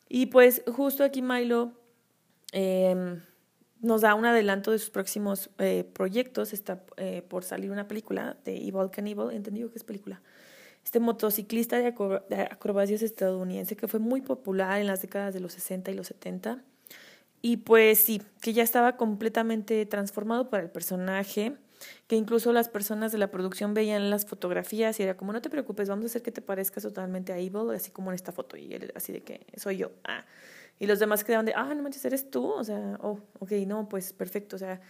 Y 0.08 0.28
pues 0.28 0.64
justo 0.68 1.04
aquí 1.04 1.22
Milo 1.22 1.74
eh, 2.54 3.20
nos 3.84 4.02
da 4.02 4.16
un 4.16 4.26
adelanto 4.26 4.72
de 4.72 4.80
sus 4.80 4.90
próximos 4.90 5.50
eh, 5.60 5.84
proyectos. 5.94 6.54
Está 6.54 6.84
eh, 6.98 7.22
por 7.28 7.44
salir 7.44 7.70
una 7.70 7.88
película 7.88 8.38
de 8.46 8.56
Evil 8.56 8.90
Cannibal, 8.92 9.32
entendido 9.32 9.70
que 9.70 9.78
es 9.78 9.84
película. 9.84 10.22
Este 10.84 11.00
motociclista 11.00 11.78
de, 11.78 11.94
acrobacias 12.50 13.02
estadounidense 13.02 13.76
que 13.76 13.88
fue 13.88 14.00
muy 14.00 14.22
popular 14.22 14.82
en 14.82 14.88
las 14.88 15.02
décadas 15.02 15.34
de 15.34 15.42
los 15.42 15.54
60 15.54 15.92
y 15.92 15.96
los 15.96 16.08
70. 16.08 16.64
Y 17.42 17.58
pues 17.58 18.00
sí, 18.00 18.22
que 18.42 18.54
ya 18.54 18.64
estaba 18.64 18.96
completamente 18.96 19.86
transformado 19.86 20.50
para 20.50 20.64
el 20.64 20.70
personaje, 20.70 21.54
que 22.08 22.16
incluso 22.16 22.54
las 22.54 22.70
personas 22.70 23.12
de 23.12 23.18
la 23.18 23.32
producción 23.32 23.74
veían 23.74 24.10
las 24.10 24.26
fotografías 24.26 25.00
y 25.00 25.04
era 25.04 25.18
como, 25.18 25.34
no 25.34 25.42
te 25.42 25.50
preocupes, 25.50 25.90
vamos 25.90 26.06
a 26.06 26.08
hacer 26.08 26.22
que 26.22 26.32
te 26.32 26.42
parezcas 26.42 26.84
totalmente 26.84 27.34
a 27.34 27.38
Evil, 27.38 27.72
así 27.74 27.92
como 27.92 28.12
en 28.12 28.16
esta 28.16 28.32
foto. 28.32 28.58
Y 28.58 28.74
él 28.74 28.92
así 28.96 29.14
de 29.14 29.22
que 29.22 29.46
soy 29.58 29.78
yo. 29.78 29.92
Ah. 30.04 30.26
Y 30.80 30.88
los 30.88 31.00
demás 31.00 31.24
quedaban 31.24 31.46
de, 31.46 31.54
ah, 31.56 31.74
no 31.74 31.84
manches, 31.84 32.04
eres 32.06 32.30
tú. 32.30 32.46
O 32.46 32.64
sea, 32.64 32.98
oh, 33.02 33.20
ok, 33.40 33.52
no, 33.68 33.88
pues 33.88 34.14
perfecto. 34.14 34.56
O 34.56 34.60
sea, 34.60 34.82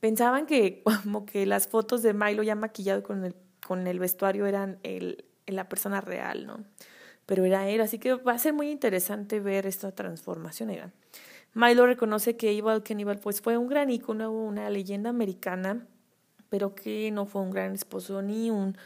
pensaban 0.00 0.46
que 0.46 0.82
como 1.02 1.26
que 1.26 1.46
las 1.46 1.68
fotos 1.68 2.02
de 2.02 2.14
Milo 2.14 2.42
ya 2.42 2.54
maquillado 2.54 3.02
con 3.02 3.24
el, 3.24 3.34
con 3.66 3.86
el 3.86 3.98
vestuario 3.98 4.46
eran 4.46 4.78
el, 4.82 5.24
la 5.46 5.68
persona 5.68 6.00
real, 6.00 6.46
¿no? 6.46 6.64
Pero 7.26 7.44
era 7.44 7.68
él, 7.68 7.80
así 7.80 7.98
que 7.98 8.14
va 8.14 8.32
a 8.32 8.38
ser 8.38 8.52
muy 8.52 8.70
interesante 8.70 9.40
ver 9.40 9.66
esta 9.66 9.92
transformación. 9.92 10.70
Era. 10.70 10.92
Milo 11.54 11.86
reconoce 11.86 12.36
que 12.36 12.50
Evil 12.50 12.82
Cannibal 12.82 13.18
pues, 13.18 13.40
fue 13.40 13.56
un 13.56 13.68
gran 13.68 13.90
icono, 13.90 14.32
una 14.32 14.70
leyenda 14.70 15.10
americana, 15.10 15.86
pero 16.52 16.74
que 16.74 17.10
no 17.12 17.24
fue 17.24 17.40
un 17.40 17.50
gran 17.50 17.72
esposo 17.72 18.20
ni 18.20 18.50
un 18.50 18.76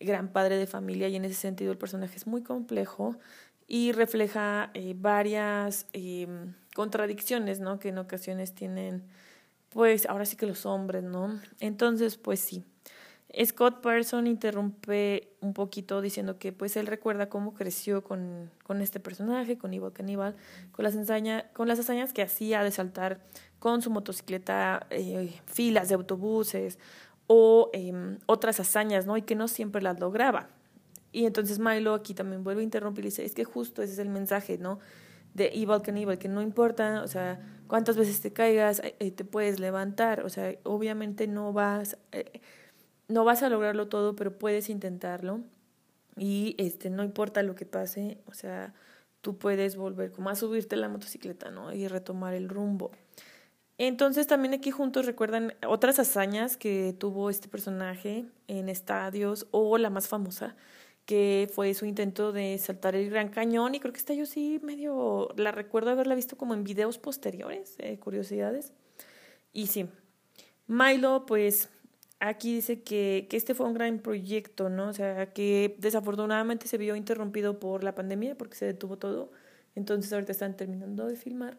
gran 0.00 0.32
padre 0.32 0.56
de 0.56 0.66
familia 0.66 1.06
y 1.06 1.14
en 1.14 1.24
ese 1.24 1.36
sentido 1.36 1.70
el 1.70 1.78
personaje 1.78 2.16
es 2.16 2.26
muy 2.26 2.42
complejo 2.42 3.14
y 3.68 3.92
refleja 3.92 4.72
eh, 4.74 4.94
varias 4.96 5.86
eh, 5.92 6.26
contradicciones, 6.74 7.60
¿no? 7.60 7.78
Que 7.78 7.90
en 7.90 7.98
ocasiones 7.98 8.56
tienen, 8.56 9.04
pues, 9.68 10.06
ahora 10.06 10.24
sí 10.24 10.34
que 10.34 10.46
los 10.46 10.66
hombres, 10.66 11.04
¿no? 11.04 11.40
Entonces, 11.60 12.16
pues 12.16 12.40
sí. 12.40 12.64
Scott 13.44 13.80
Person 13.80 14.26
interrumpe 14.26 15.28
un 15.40 15.54
poquito 15.54 16.00
diciendo 16.00 16.38
que 16.40 16.52
pues 16.52 16.76
él 16.76 16.88
recuerda 16.88 17.28
cómo 17.28 17.54
creció 17.54 18.02
con, 18.02 18.50
con 18.64 18.82
este 18.82 18.98
personaje, 18.98 19.56
con 19.56 19.72
Evil 19.72 19.92
Cannibal, 19.92 20.34
con 20.72 20.82
las, 20.82 20.96
ensaña, 20.96 21.48
con 21.52 21.68
las 21.68 21.78
hazañas 21.78 22.12
que 22.12 22.22
hacía 22.22 22.64
de 22.64 22.72
saltar 22.72 23.20
con 23.58 23.80
su 23.80 23.90
motocicleta 23.90 24.88
eh, 24.90 25.32
filas 25.46 25.88
de 25.88 25.94
autobuses 25.94 26.78
o 27.34 27.70
em, 27.72 28.18
otras 28.26 28.60
hazañas, 28.60 29.06
¿no? 29.06 29.16
Y 29.16 29.22
que 29.22 29.34
no 29.34 29.48
siempre 29.48 29.80
las 29.80 29.98
lograba. 29.98 30.50
Y 31.12 31.24
entonces 31.24 31.58
Milo 31.58 31.94
aquí 31.94 32.12
también 32.12 32.44
vuelve 32.44 32.60
a 32.60 32.64
interrumpir 32.64 33.06
y 33.06 33.08
dice, 33.08 33.24
es 33.24 33.34
que 33.34 33.44
justo 33.44 33.82
ese 33.82 33.94
es 33.94 33.98
el 34.00 34.10
mensaje, 34.10 34.58
¿no? 34.58 34.80
De 35.32 35.46
Evil 35.54 35.80
Cannibal, 35.82 36.18
que 36.18 36.28
no 36.28 36.42
importa, 36.42 37.02
o 37.02 37.08
sea, 37.08 37.40
cuántas 37.68 37.96
veces 37.96 38.20
te 38.20 38.34
caigas, 38.34 38.80
eh, 38.80 38.96
eh, 38.98 39.10
te 39.12 39.24
puedes 39.24 39.60
levantar, 39.60 40.24
o 40.24 40.28
sea, 40.28 40.54
obviamente 40.64 41.26
no 41.26 41.54
vas, 41.54 41.96
eh, 42.12 42.42
no 43.08 43.24
vas 43.24 43.42
a 43.42 43.48
lograrlo 43.48 43.88
todo, 43.88 44.14
pero 44.14 44.36
puedes 44.38 44.68
intentarlo 44.68 45.40
y 46.18 46.54
este, 46.58 46.90
no 46.90 47.02
importa 47.02 47.42
lo 47.42 47.54
que 47.54 47.64
pase, 47.64 48.18
o 48.26 48.34
sea, 48.34 48.74
tú 49.22 49.38
puedes 49.38 49.76
volver 49.76 50.12
como 50.12 50.28
a 50.28 50.34
subirte 50.34 50.76
la 50.76 50.90
motocicleta, 50.90 51.50
¿no? 51.50 51.72
Y 51.72 51.88
retomar 51.88 52.34
el 52.34 52.50
rumbo. 52.50 52.90
Entonces 53.78 54.26
también 54.26 54.54
aquí 54.54 54.70
juntos 54.70 55.06
recuerdan 55.06 55.54
otras 55.66 55.98
hazañas 55.98 56.56
que 56.56 56.94
tuvo 56.98 57.30
este 57.30 57.48
personaje 57.48 58.26
en 58.48 58.68
estadios 58.68 59.46
o 59.50 59.78
la 59.78 59.90
más 59.90 60.08
famosa, 60.08 60.54
que 61.06 61.50
fue 61.52 61.74
su 61.74 61.86
intento 61.86 62.32
de 62.32 62.58
saltar 62.58 62.94
el 62.94 63.10
Gran 63.10 63.28
Cañón 63.28 63.74
y 63.74 63.80
creo 63.80 63.92
que 63.92 63.98
esta 63.98 64.14
yo 64.14 64.26
sí 64.26 64.60
medio 64.62 65.28
la 65.36 65.52
recuerdo 65.52 65.90
haberla 65.90 66.14
visto 66.14 66.36
como 66.36 66.54
en 66.54 66.64
videos 66.64 66.98
posteriores, 66.98 67.74
eh, 67.78 67.98
curiosidades. 67.98 68.72
Y 69.52 69.66
sí, 69.68 69.88
Milo 70.66 71.26
pues 71.26 71.68
aquí 72.20 72.54
dice 72.54 72.82
que, 72.82 73.26
que 73.28 73.36
este 73.36 73.54
fue 73.54 73.66
un 73.66 73.74
gran 73.74 73.98
proyecto, 73.98 74.68
¿no? 74.70 74.88
O 74.88 74.92
sea, 74.92 75.32
que 75.32 75.74
desafortunadamente 75.78 76.68
se 76.68 76.78
vio 76.78 76.94
interrumpido 76.96 77.58
por 77.58 77.84
la 77.84 77.94
pandemia 77.94 78.36
porque 78.36 78.56
se 78.56 78.66
detuvo 78.66 78.96
todo. 78.98 79.32
Entonces 79.74 80.12
ahorita 80.12 80.32
están 80.32 80.56
terminando 80.56 81.06
de 81.06 81.16
filmar. 81.16 81.58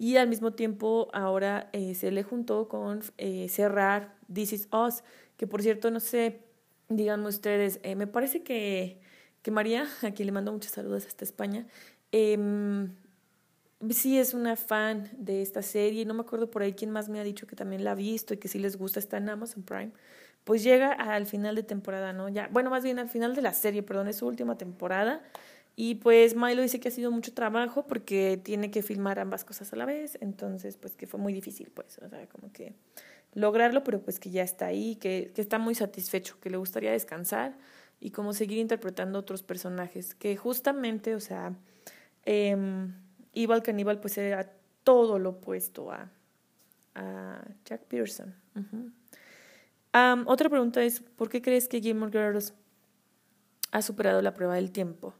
Y 0.00 0.16
al 0.16 0.28
mismo 0.28 0.52
tiempo 0.52 1.08
ahora 1.12 1.70
eh, 1.72 1.96
se 1.96 2.12
le 2.12 2.22
juntó 2.22 2.68
con 2.68 3.00
eh, 3.18 3.48
cerrar 3.48 4.14
This 4.32 4.52
Is 4.52 4.68
Us, 4.72 5.02
que 5.36 5.48
por 5.48 5.60
cierto, 5.60 5.90
no 5.90 5.98
sé, 5.98 6.40
díganme 6.88 7.26
ustedes, 7.26 7.80
eh, 7.82 7.96
me 7.96 8.06
parece 8.06 8.44
que, 8.44 9.00
que 9.42 9.50
María, 9.50 9.88
a 10.02 10.12
quien 10.12 10.26
le 10.26 10.32
mando 10.32 10.52
muchos 10.52 10.70
saludos 10.70 11.04
hasta 11.04 11.24
España, 11.24 11.66
eh, 12.12 12.38
sí 13.90 14.18
es 14.18 14.34
una 14.34 14.54
fan 14.54 15.10
de 15.16 15.42
esta 15.42 15.62
serie, 15.62 16.04
no 16.04 16.14
me 16.14 16.20
acuerdo 16.20 16.48
por 16.48 16.62
ahí 16.62 16.74
quién 16.74 16.90
más 16.90 17.08
me 17.08 17.18
ha 17.18 17.24
dicho 17.24 17.48
que 17.48 17.56
también 17.56 17.82
la 17.82 17.92
ha 17.92 17.94
visto 17.94 18.34
y 18.34 18.36
que 18.36 18.46
sí 18.46 18.58
les 18.58 18.76
gusta, 18.76 18.98
está 18.98 19.16
en 19.16 19.28
Amazon 19.28 19.64
Prime, 19.64 19.90
pues 20.44 20.62
llega 20.62 20.92
al 20.92 21.26
final 21.26 21.56
de 21.56 21.62
temporada, 21.64 22.12
¿no? 22.12 22.28
Ya, 22.28 22.48
bueno, 22.52 22.70
más 22.70 22.82
bien 22.82 22.98
al 22.98 23.08
final 23.08 23.34
de 23.34 23.42
la 23.42 23.52
serie, 23.52 23.82
perdón, 23.82 24.08
es 24.08 24.16
su 24.16 24.26
última 24.26 24.56
temporada. 24.56 25.22
Y 25.80 25.94
pues 25.94 26.34
Milo 26.34 26.60
dice 26.60 26.80
que 26.80 26.88
ha 26.88 26.90
sido 26.90 27.12
mucho 27.12 27.32
trabajo 27.32 27.86
porque 27.86 28.36
tiene 28.42 28.68
que 28.68 28.82
filmar 28.82 29.20
ambas 29.20 29.44
cosas 29.44 29.72
a 29.72 29.76
la 29.76 29.84
vez, 29.84 30.18
entonces 30.20 30.76
pues 30.76 30.96
que 30.96 31.06
fue 31.06 31.20
muy 31.20 31.32
difícil, 31.32 31.70
pues, 31.72 31.98
o 31.98 32.08
sea, 32.08 32.26
como 32.26 32.50
que 32.52 32.74
lograrlo, 33.32 33.84
pero 33.84 34.02
pues 34.02 34.18
que 34.18 34.30
ya 34.30 34.42
está 34.42 34.66
ahí, 34.66 34.96
que, 34.96 35.30
que 35.32 35.40
está 35.40 35.60
muy 35.60 35.76
satisfecho, 35.76 36.36
que 36.40 36.50
le 36.50 36.56
gustaría 36.56 36.90
descansar 36.90 37.56
y 38.00 38.10
como 38.10 38.32
seguir 38.32 38.58
interpretando 38.58 39.20
otros 39.20 39.44
personajes, 39.44 40.16
que 40.16 40.36
justamente, 40.36 41.14
o 41.14 41.20
sea, 41.20 41.54
eh, 42.26 42.56
Evil 43.32 43.62
Cannibal 43.62 44.00
pues 44.00 44.18
era 44.18 44.50
todo 44.82 45.20
lo 45.20 45.30
opuesto 45.30 45.92
a, 45.92 46.10
a 46.96 47.40
Jack 47.64 47.82
Pearson. 47.84 48.34
otra 50.26 50.48
pregunta 50.48 50.82
es, 50.82 51.02
¿por 51.02 51.28
qué 51.28 51.40
crees 51.40 51.68
que 51.68 51.80
Gilmore 51.80 52.10
Girls 52.10 52.52
ha 53.70 53.80
superado 53.80 54.20
la 54.22 54.34
prueba 54.34 54.56
del 54.56 54.72
tiempo? 54.72 55.14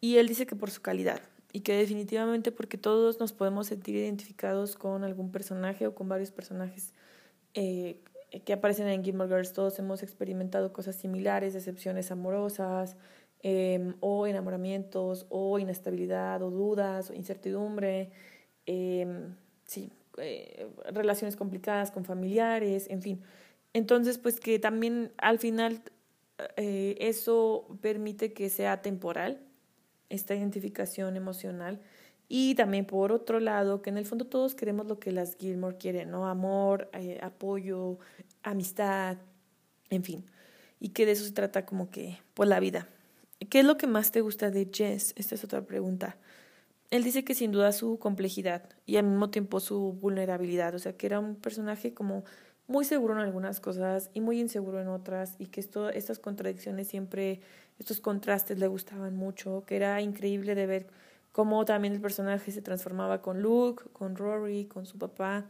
Y 0.00 0.16
él 0.16 0.28
dice 0.28 0.46
que 0.46 0.56
por 0.56 0.70
su 0.70 0.80
calidad 0.80 1.20
y 1.52 1.60
que 1.60 1.74
definitivamente 1.76 2.52
porque 2.52 2.78
todos 2.78 3.18
nos 3.20 3.32
podemos 3.32 3.66
sentir 3.66 3.96
identificados 3.96 4.76
con 4.76 5.02
algún 5.04 5.30
personaje 5.32 5.86
o 5.86 5.94
con 5.94 6.08
varios 6.08 6.30
personajes 6.30 6.92
eh, 7.54 8.00
que 8.44 8.52
aparecen 8.52 8.88
en 8.88 9.02
Gilmore 9.02 9.28
Girls. 9.28 9.52
Todos 9.52 9.78
hemos 9.78 10.02
experimentado 10.02 10.72
cosas 10.72 10.96
similares, 10.96 11.54
decepciones 11.54 12.10
amorosas, 12.10 12.96
Em, 13.42 13.94
o 14.00 14.26
enamoramientos, 14.26 15.26
o 15.28 15.60
inestabilidad, 15.60 16.42
o 16.42 16.50
dudas, 16.50 17.10
o 17.10 17.14
incertidumbre, 17.14 18.10
em, 18.66 19.36
sí, 19.64 19.92
eh, 20.16 20.66
relaciones 20.92 21.36
complicadas 21.36 21.92
con 21.92 22.04
familiares, 22.04 22.88
en 22.90 23.00
fin. 23.00 23.22
Entonces, 23.74 24.18
pues 24.18 24.40
que 24.40 24.58
también 24.58 25.12
al 25.18 25.38
final 25.38 25.82
eh, 26.56 26.96
eso 27.00 27.66
permite 27.80 28.32
que 28.32 28.48
sea 28.48 28.82
temporal, 28.82 29.40
esta 30.08 30.34
identificación 30.34 31.16
emocional. 31.16 31.80
Y 32.28 32.54
también 32.54 32.84
por 32.84 33.12
otro 33.12 33.40
lado, 33.40 33.80
que 33.80 33.90
en 33.90 33.96
el 33.96 34.04
fondo 34.04 34.26
todos 34.26 34.54
queremos 34.54 34.86
lo 34.86 34.98
que 34.98 35.12
las 35.12 35.36
Gilmore 35.36 35.78
quieren, 35.78 36.10
¿no? 36.10 36.28
Amor, 36.28 36.90
eh, 36.92 37.18
apoyo, 37.22 37.98
amistad, 38.42 39.16
en 39.90 40.04
fin. 40.04 40.24
Y 40.78 40.90
que 40.90 41.06
de 41.06 41.12
eso 41.12 41.24
se 41.24 41.32
trata 41.32 41.64
como 41.64 41.90
que, 41.90 42.18
pues 42.34 42.48
la 42.48 42.60
vida. 42.60 42.88
¿Qué 43.50 43.60
es 43.60 43.64
lo 43.64 43.78
que 43.78 43.86
más 43.86 44.10
te 44.10 44.20
gusta 44.20 44.50
de 44.50 44.68
Jess? 44.72 45.14
Esta 45.16 45.34
es 45.34 45.44
otra 45.44 45.62
pregunta. 45.62 46.18
Él 46.90 47.04
dice 47.04 47.24
que 47.24 47.34
sin 47.34 47.52
duda 47.52 47.72
su 47.72 47.98
complejidad 47.98 48.68
y 48.86 48.96
al 48.96 49.04
mismo 49.04 49.30
tiempo 49.30 49.60
su 49.60 49.92
vulnerabilidad, 49.92 50.74
o 50.74 50.78
sea, 50.78 50.96
que 50.96 51.06
era 51.06 51.20
un 51.20 51.36
personaje 51.36 51.94
como 51.94 52.24
muy 52.66 52.84
seguro 52.84 53.14
en 53.14 53.20
algunas 53.20 53.60
cosas 53.60 54.10
y 54.14 54.20
muy 54.20 54.40
inseguro 54.40 54.80
en 54.80 54.88
otras 54.88 55.36
y 55.38 55.46
que 55.46 55.60
esto, 55.60 55.90
estas 55.90 56.18
contradicciones 56.18 56.88
siempre, 56.88 57.40
estos 57.78 58.00
contrastes 58.00 58.58
le 58.58 58.66
gustaban 58.66 59.16
mucho, 59.16 59.64
que 59.66 59.76
era 59.76 60.00
increíble 60.00 60.54
de 60.54 60.66
ver 60.66 60.86
cómo 61.32 61.64
también 61.64 61.94
el 61.94 62.00
personaje 62.00 62.50
se 62.50 62.62
transformaba 62.62 63.22
con 63.22 63.42
Luke, 63.42 63.84
con 63.92 64.16
Rory, 64.16 64.66
con 64.66 64.86
su 64.86 64.98
papá 64.98 65.46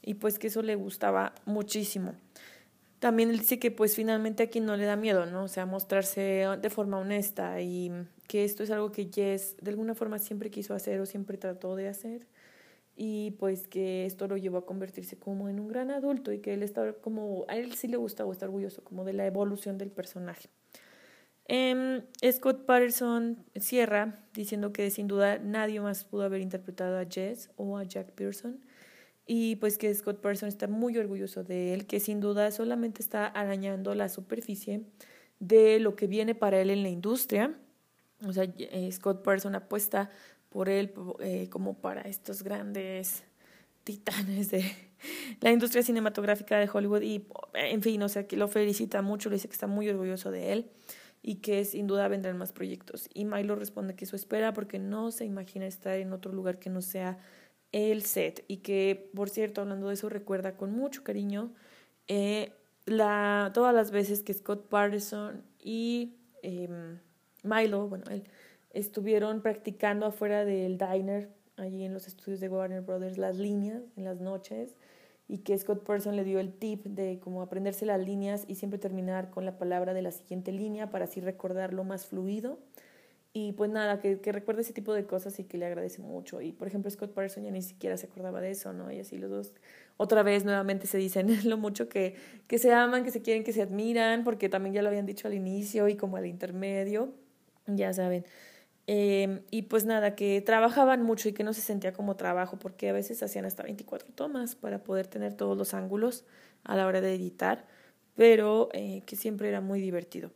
y 0.00 0.14
pues 0.14 0.38
que 0.38 0.48
eso 0.48 0.62
le 0.62 0.74
gustaba 0.74 1.34
muchísimo 1.44 2.14
también 3.02 3.30
él 3.30 3.40
dice 3.40 3.58
que 3.58 3.72
pues 3.72 3.96
finalmente 3.96 4.44
aquí 4.44 4.60
no 4.60 4.76
le 4.76 4.84
da 4.84 4.94
miedo, 4.94 5.26
¿no? 5.26 5.42
O 5.42 5.48
sea, 5.48 5.66
mostrarse 5.66 6.46
de 6.60 6.70
forma 6.70 6.98
honesta 6.98 7.60
y 7.60 7.90
que 8.28 8.44
esto 8.44 8.62
es 8.62 8.70
algo 8.70 8.92
que 8.92 9.10
Jess 9.12 9.56
de 9.60 9.72
alguna 9.72 9.96
forma 9.96 10.20
siempre 10.20 10.52
quiso 10.52 10.72
hacer 10.72 11.00
o 11.00 11.06
siempre 11.06 11.36
trató 11.36 11.74
de 11.74 11.88
hacer 11.88 12.28
y 12.94 13.32
pues 13.40 13.66
que 13.66 14.06
esto 14.06 14.28
lo 14.28 14.36
llevó 14.36 14.58
a 14.58 14.66
convertirse 14.66 15.18
como 15.18 15.48
en 15.48 15.58
un 15.58 15.66
gran 15.66 15.90
adulto 15.90 16.32
y 16.32 16.38
que 16.38 16.54
él 16.54 16.62
está 16.62 16.92
como, 16.92 17.44
a 17.48 17.56
él 17.56 17.72
sí 17.74 17.88
le 17.88 17.96
gusta 17.96 18.24
o 18.24 18.30
está 18.30 18.46
orgulloso 18.46 18.84
como 18.84 19.02
de 19.04 19.14
la 19.14 19.26
evolución 19.26 19.78
del 19.78 19.90
personaje. 19.90 20.48
Eh, 21.54 22.02
Scott 22.32 22.64
Patterson 22.64 23.44
cierra 23.60 24.24
diciendo 24.32 24.72
que 24.72 24.90
sin 24.90 25.06
duda 25.06 25.38
nadie 25.38 25.82
más 25.82 26.02
pudo 26.06 26.22
haber 26.22 26.40
interpretado 26.40 26.98
a 26.98 27.04
Jess 27.04 27.50
o 27.56 27.76
a 27.76 27.84
Jack 27.84 28.12
Pearson 28.12 28.58
y 29.26 29.56
pues 29.56 29.76
que 29.76 29.92
Scott 29.92 30.22
Person 30.22 30.48
está 30.48 30.66
muy 30.66 30.96
orgulloso 30.96 31.44
de 31.44 31.74
él, 31.74 31.86
que 31.86 32.00
sin 32.00 32.20
duda 32.20 32.50
solamente 32.52 33.02
está 33.02 33.26
arañando 33.26 33.94
la 33.94 34.08
superficie 34.08 34.86
de 35.40 35.78
lo 35.78 35.94
que 35.94 36.06
viene 36.06 36.34
para 36.34 36.58
él 36.58 36.70
en 36.70 36.82
la 36.82 36.88
industria. 36.88 37.54
O 38.26 38.32
sea, 38.32 38.44
eh, 38.56 38.90
Scott 38.90 39.22
Person 39.22 39.54
apuesta 39.54 40.08
por 40.48 40.70
él 40.70 40.94
eh, 41.20 41.50
como 41.50 41.74
para 41.74 42.00
estos 42.00 42.42
grandes 42.42 43.24
titanes 43.84 44.50
de 44.50 44.64
la 45.42 45.52
industria 45.52 45.82
cinematográfica 45.82 46.56
de 46.56 46.70
Hollywood 46.72 47.02
y 47.02 47.26
en 47.52 47.82
fin, 47.82 48.02
o 48.02 48.08
sea, 48.08 48.26
que 48.26 48.38
lo 48.38 48.48
felicita 48.48 49.02
mucho, 49.02 49.28
le 49.28 49.36
dice 49.36 49.48
que 49.48 49.52
está 49.52 49.66
muy 49.66 49.90
orgulloso 49.90 50.30
de 50.30 50.52
él 50.54 50.70
y 51.22 51.36
que 51.36 51.64
sin 51.64 51.86
duda 51.86 52.08
vendrán 52.08 52.36
más 52.36 52.52
proyectos. 52.52 53.08
Y 53.14 53.24
Milo 53.24 53.54
responde 53.54 53.94
que 53.94 54.04
eso 54.04 54.16
espera 54.16 54.52
porque 54.52 54.78
no 54.78 55.10
se 55.12 55.24
imagina 55.24 55.66
estar 55.66 55.96
en 55.98 56.12
otro 56.12 56.32
lugar 56.32 56.58
que 56.58 56.68
no 56.68 56.82
sea 56.82 57.18
el 57.70 58.02
set 58.02 58.44
y 58.48 58.58
que, 58.58 59.10
por 59.14 59.30
cierto, 59.30 59.60
hablando 59.60 59.88
de 59.88 59.94
eso, 59.94 60.08
recuerda 60.08 60.56
con 60.56 60.72
mucho 60.72 61.04
cariño 61.04 61.52
eh, 62.08 62.52
la, 62.84 63.52
todas 63.54 63.74
las 63.74 63.92
veces 63.92 64.22
que 64.22 64.34
Scott 64.34 64.68
Patterson 64.68 65.42
y 65.60 66.16
em, 66.42 66.98
Milo, 67.44 67.88
bueno, 67.88 68.04
él, 68.10 68.24
estuvieron 68.70 69.42
practicando 69.42 70.06
afuera 70.06 70.44
del 70.44 70.76
diner, 70.78 71.30
allí 71.56 71.84
en 71.84 71.94
los 71.94 72.06
estudios 72.06 72.40
de 72.40 72.48
Warner 72.48 72.80
Brothers, 72.80 73.18
las 73.18 73.36
líneas 73.36 73.82
en 73.96 74.04
las 74.04 74.20
noches 74.20 74.74
y 75.32 75.38
que 75.38 75.56
Scott 75.56 75.82
Patterson 75.82 76.14
le 76.14 76.24
dio 76.24 76.40
el 76.40 76.52
tip 76.52 76.84
de 76.84 77.18
cómo 77.18 77.40
aprenderse 77.40 77.86
las 77.86 77.98
líneas 77.98 78.44
y 78.48 78.56
siempre 78.56 78.78
terminar 78.78 79.30
con 79.30 79.46
la 79.46 79.56
palabra 79.56 79.94
de 79.94 80.02
la 80.02 80.10
siguiente 80.10 80.52
línea 80.52 80.90
para 80.90 81.06
así 81.06 81.22
recordarlo 81.22 81.84
más 81.84 82.04
fluido. 82.04 82.58
Y 83.32 83.52
pues 83.52 83.70
nada, 83.70 83.98
que, 83.98 84.20
recuerde 84.30 84.60
ese 84.60 84.74
tipo 84.74 84.92
de 84.92 85.06
cosas 85.06 85.38
y 85.38 85.44
que 85.44 85.56
le 85.56 85.64
agradece 85.64 86.02
mucho. 86.02 86.42
Y 86.42 86.52
por 86.52 86.68
ejemplo, 86.68 86.90
Scott 86.90 87.14
Patterson 87.14 87.44
ya 87.44 87.50
ni 87.50 87.62
siquiera 87.62 87.96
se 87.96 88.08
acordaba 88.08 88.42
de 88.42 88.50
eso, 88.50 88.74
¿no? 88.74 88.92
Y 88.92 89.00
así 89.00 89.16
los 89.16 89.30
dos 89.30 89.54
otra 89.96 90.22
vez 90.22 90.44
nuevamente 90.44 90.86
se 90.86 90.98
dicen 90.98 91.26
lo 91.48 91.56
mucho 91.56 91.88
que, 91.88 92.14
que 92.46 92.58
se 92.58 92.74
aman, 92.74 93.02
que 93.02 93.10
se 93.10 93.22
quieren, 93.22 93.42
que 93.42 93.54
se 93.54 93.62
admiran, 93.62 94.24
porque 94.24 94.50
también 94.50 94.74
ya 94.74 94.82
lo 94.82 94.88
habían 94.88 95.06
dicho 95.06 95.28
al 95.28 95.32
inicio 95.32 95.88
y 95.88 95.96
como 95.96 96.18
al 96.18 96.26
intermedio, 96.26 97.14
ya 97.66 97.90
saben. 97.94 98.26
Eh, 98.86 99.42
y 99.50 99.62
pues 99.62 99.84
nada, 99.84 100.14
que 100.16 100.40
trabajaban 100.40 101.02
mucho 101.02 101.28
y 101.28 101.32
que 101.32 101.44
no 101.44 101.52
se 101.52 101.60
sentía 101.60 101.92
como 101.92 102.16
trabajo, 102.16 102.58
porque 102.58 102.88
a 102.88 102.92
veces 102.92 103.22
hacían 103.22 103.44
hasta 103.44 103.62
24 103.62 104.08
tomas 104.14 104.56
para 104.56 104.82
poder 104.82 105.06
tener 105.06 105.34
todos 105.34 105.56
los 105.56 105.74
ángulos 105.74 106.24
a 106.64 106.76
la 106.76 106.86
hora 106.86 107.00
de 107.00 107.14
editar, 107.14 107.66
pero 108.16 108.68
eh, 108.72 109.02
que 109.06 109.16
siempre 109.16 109.48
era 109.48 109.60
muy 109.60 109.80
divertido. 109.80 110.30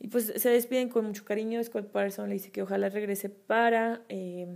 Y 0.00 0.08
pues 0.08 0.32
se 0.36 0.48
despiden 0.50 0.88
con 0.88 1.04
mucho 1.06 1.24
cariño. 1.24 1.62
Scott 1.64 1.90
Patterson 1.90 2.28
le 2.28 2.34
dice 2.34 2.50
que 2.50 2.62
ojalá 2.62 2.88
regrese 2.88 3.28
para 3.28 4.02
eh, 4.08 4.46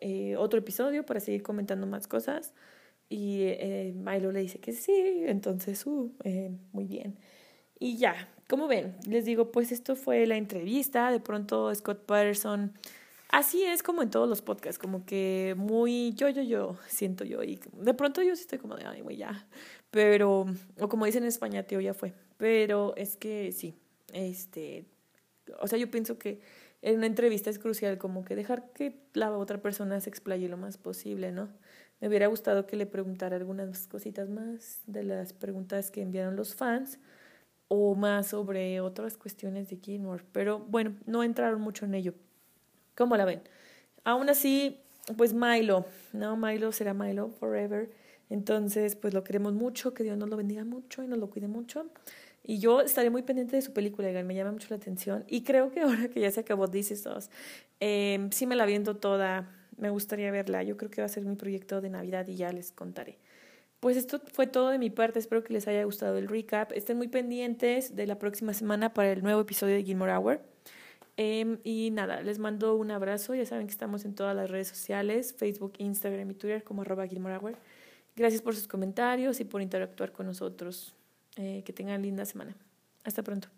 eh, 0.00 0.36
otro 0.36 0.58
episodio, 0.58 1.06
para 1.06 1.20
seguir 1.20 1.42
comentando 1.42 1.86
más 1.86 2.08
cosas. 2.08 2.52
Y 3.08 3.42
eh, 3.42 3.92
Milo 3.94 4.32
le 4.32 4.40
dice 4.40 4.58
que 4.58 4.72
sí, 4.72 4.92
entonces, 5.26 5.86
uh, 5.86 6.12
muy 6.72 6.86
bien. 6.86 7.16
Y 7.78 7.98
ya, 7.98 8.28
como 8.48 8.68
ven, 8.68 8.96
les 9.08 9.24
digo, 9.24 9.50
pues 9.50 9.72
esto 9.72 9.96
fue 9.96 10.26
la 10.26 10.36
entrevista. 10.36 11.10
De 11.10 11.20
pronto 11.20 11.74
Scott 11.74 12.04
Patterson, 12.04 12.72
así 13.30 13.64
es 13.64 13.82
como 13.82 14.02
en 14.02 14.10
todos 14.10 14.28
los 14.28 14.42
podcasts, 14.42 14.78
como 14.78 15.04
que 15.04 15.54
muy 15.56 16.14
yo, 16.14 16.28
yo, 16.28 16.42
yo, 16.42 16.76
siento 16.88 17.24
yo. 17.24 17.42
Y 17.42 17.58
de 17.72 17.94
pronto 17.94 18.22
yo 18.22 18.34
sí 18.36 18.42
estoy 18.42 18.58
como 18.58 18.76
de, 18.76 18.84
ay, 18.86 19.00
güey, 19.00 19.16
ya. 19.16 19.46
Pero, 19.90 20.46
o 20.80 20.88
como 20.88 21.06
dicen 21.06 21.22
en 21.22 21.28
España, 21.28 21.64
tío, 21.64 21.80
ya 21.80 21.94
fue. 21.94 22.12
Pero 22.36 22.94
es 22.96 23.16
que 23.16 23.52
sí, 23.52 23.74
este, 24.12 24.86
o 25.60 25.66
sea, 25.66 25.78
yo 25.78 25.90
pienso 25.90 26.18
que 26.18 26.40
en 26.82 26.98
una 26.98 27.06
entrevista 27.06 27.50
es 27.50 27.58
crucial 27.58 27.98
como 27.98 28.24
que 28.24 28.36
dejar 28.36 28.72
que 28.72 29.00
la 29.14 29.36
otra 29.36 29.60
persona 29.60 30.00
se 30.00 30.10
explaye 30.10 30.48
lo 30.48 30.56
más 30.56 30.76
posible, 30.76 31.32
¿no? 31.32 31.48
Me 32.00 32.08
hubiera 32.08 32.26
gustado 32.26 32.66
que 32.66 32.76
le 32.76 32.86
preguntara 32.86 33.36
algunas 33.36 33.88
cositas 33.88 34.28
más 34.28 34.82
de 34.86 35.02
las 35.02 35.32
preguntas 35.32 35.90
que 35.90 36.02
enviaron 36.02 36.36
los 36.36 36.54
fans, 36.54 36.98
o 37.68 37.94
más 37.94 38.28
sobre 38.28 38.80
otras 38.80 39.16
cuestiones 39.16 39.68
de 39.68 39.78
Gilmore. 39.82 40.24
Pero 40.32 40.60
bueno, 40.60 40.94
no 41.06 41.22
entraron 41.22 41.60
mucho 41.60 41.84
en 41.84 41.94
ello. 41.94 42.14
¿Cómo 42.94 43.16
la 43.16 43.24
ven? 43.24 43.42
Aún 44.04 44.28
así, 44.28 44.80
pues 45.16 45.34
Milo, 45.34 45.86
¿no? 46.12 46.36
Milo 46.36 46.72
será 46.72 46.94
Milo 46.94 47.30
forever. 47.30 47.90
Entonces, 48.30 48.96
pues 48.96 49.14
lo 49.14 49.22
queremos 49.22 49.54
mucho, 49.54 49.94
que 49.94 50.02
Dios 50.02 50.16
nos 50.16 50.28
lo 50.28 50.36
bendiga 50.36 50.64
mucho 50.64 51.02
y 51.02 51.08
nos 51.08 51.18
lo 51.18 51.30
cuide 51.30 51.48
mucho. 51.48 51.86
Y 52.42 52.58
yo 52.58 52.80
estaré 52.80 53.10
muy 53.10 53.22
pendiente 53.22 53.56
de 53.56 53.62
su 53.62 53.72
película, 53.72 54.10
me 54.22 54.34
llama 54.34 54.52
mucho 54.52 54.68
la 54.70 54.76
atención. 54.76 55.24
Y 55.26 55.42
creo 55.42 55.70
que 55.70 55.80
ahora 55.82 56.08
que 56.08 56.20
ya 56.20 56.30
se 56.30 56.40
acabó 56.40 56.68
This 56.68 56.92
Is 56.92 57.06
Us, 57.06 57.30
eh, 57.80 58.28
sí 58.30 58.46
me 58.46 58.56
la 58.56 58.66
viendo 58.66 58.96
toda, 58.96 59.50
me 59.76 59.90
gustaría 59.90 60.30
verla. 60.30 60.62
Yo 60.62 60.76
creo 60.76 60.90
que 60.90 61.00
va 61.00 61.06
a 61.06 61.08
ser 61.08 61.24
mi 61.24 61.36
proyecto 61.36 61.80
de 61.80 61.90
Navidad 61.90 62.26
y 62.28 62.36
ya 62.36 62.52
les 62.52 62.72
contaré. 62.72 63.18
Pues 63.80 63.96
esto 63.96 64.20
fue 64.32 64.46
todo 64.46 64.70
de 64.70 64.78
mi 64.78 64.90
parte, 64.90 65.18
espero 65.18 65.44
que 65.44 65.52
les 65.52 65.68
haya 65.68 65.84
gustado 65.84 66.16
el 66.16 66.28
recap. 66.28 66.72
Estén 66.72 66.96
muy 66.96 67.08
pendientes 67.08 67.94
de 67.94 68.06
la 68.06 68.18
próxima 68.18 68.54
semana 68.54 68.94
para 68.94 69.12
el 69.12 69.22
nuevo 69.22 69.40
episodio 69.40 69.74
de 69.74 69.84
Gilmore 69.84 70.12
Hour. 70.12 70.40
Em, 71.16 71.58
y 71.64 71.90
nada, 71.92 72.20
les 72.22 72.38
mando 72.38 72.76
un 72.76 72.90
abrazo. 72.90 73.34
Ya 73.34 73.46
saben 73.46 73.66
que 73.66 73.72
estamos 73.72 74.04
en 74.04 74.14
todas 74.14 74.34
las 74.34 74.50
redes 74.50 74.68
sociales, 74.68 75.34
Facebook, 75.36 75.74
Instagram 75.78 76.30
y 76.30 76.34
Twitter 76.34 76.64
como 76.64 76.82
arroba 76.82 77.06
Gilmore 77.06 77.36
Hour. 77.36 77.56
Gracias 78.16 78.42
por 78.42 78.54
sus 78.54 78.66
comentarios 78.66 79.40
y 79.40 79.44
por 79.44 79.62
interactuar 79.62 80.12
con 80.12 80.26
nosotros. 80.26 80.94
Eh, 81.36 81.62
que 81.64 81.72
tengan 81.72 82.00
linda 82.00 82.24
semana. 82.24 82.56
Hasta 83.04 83.22
pronto. 83.22 83.48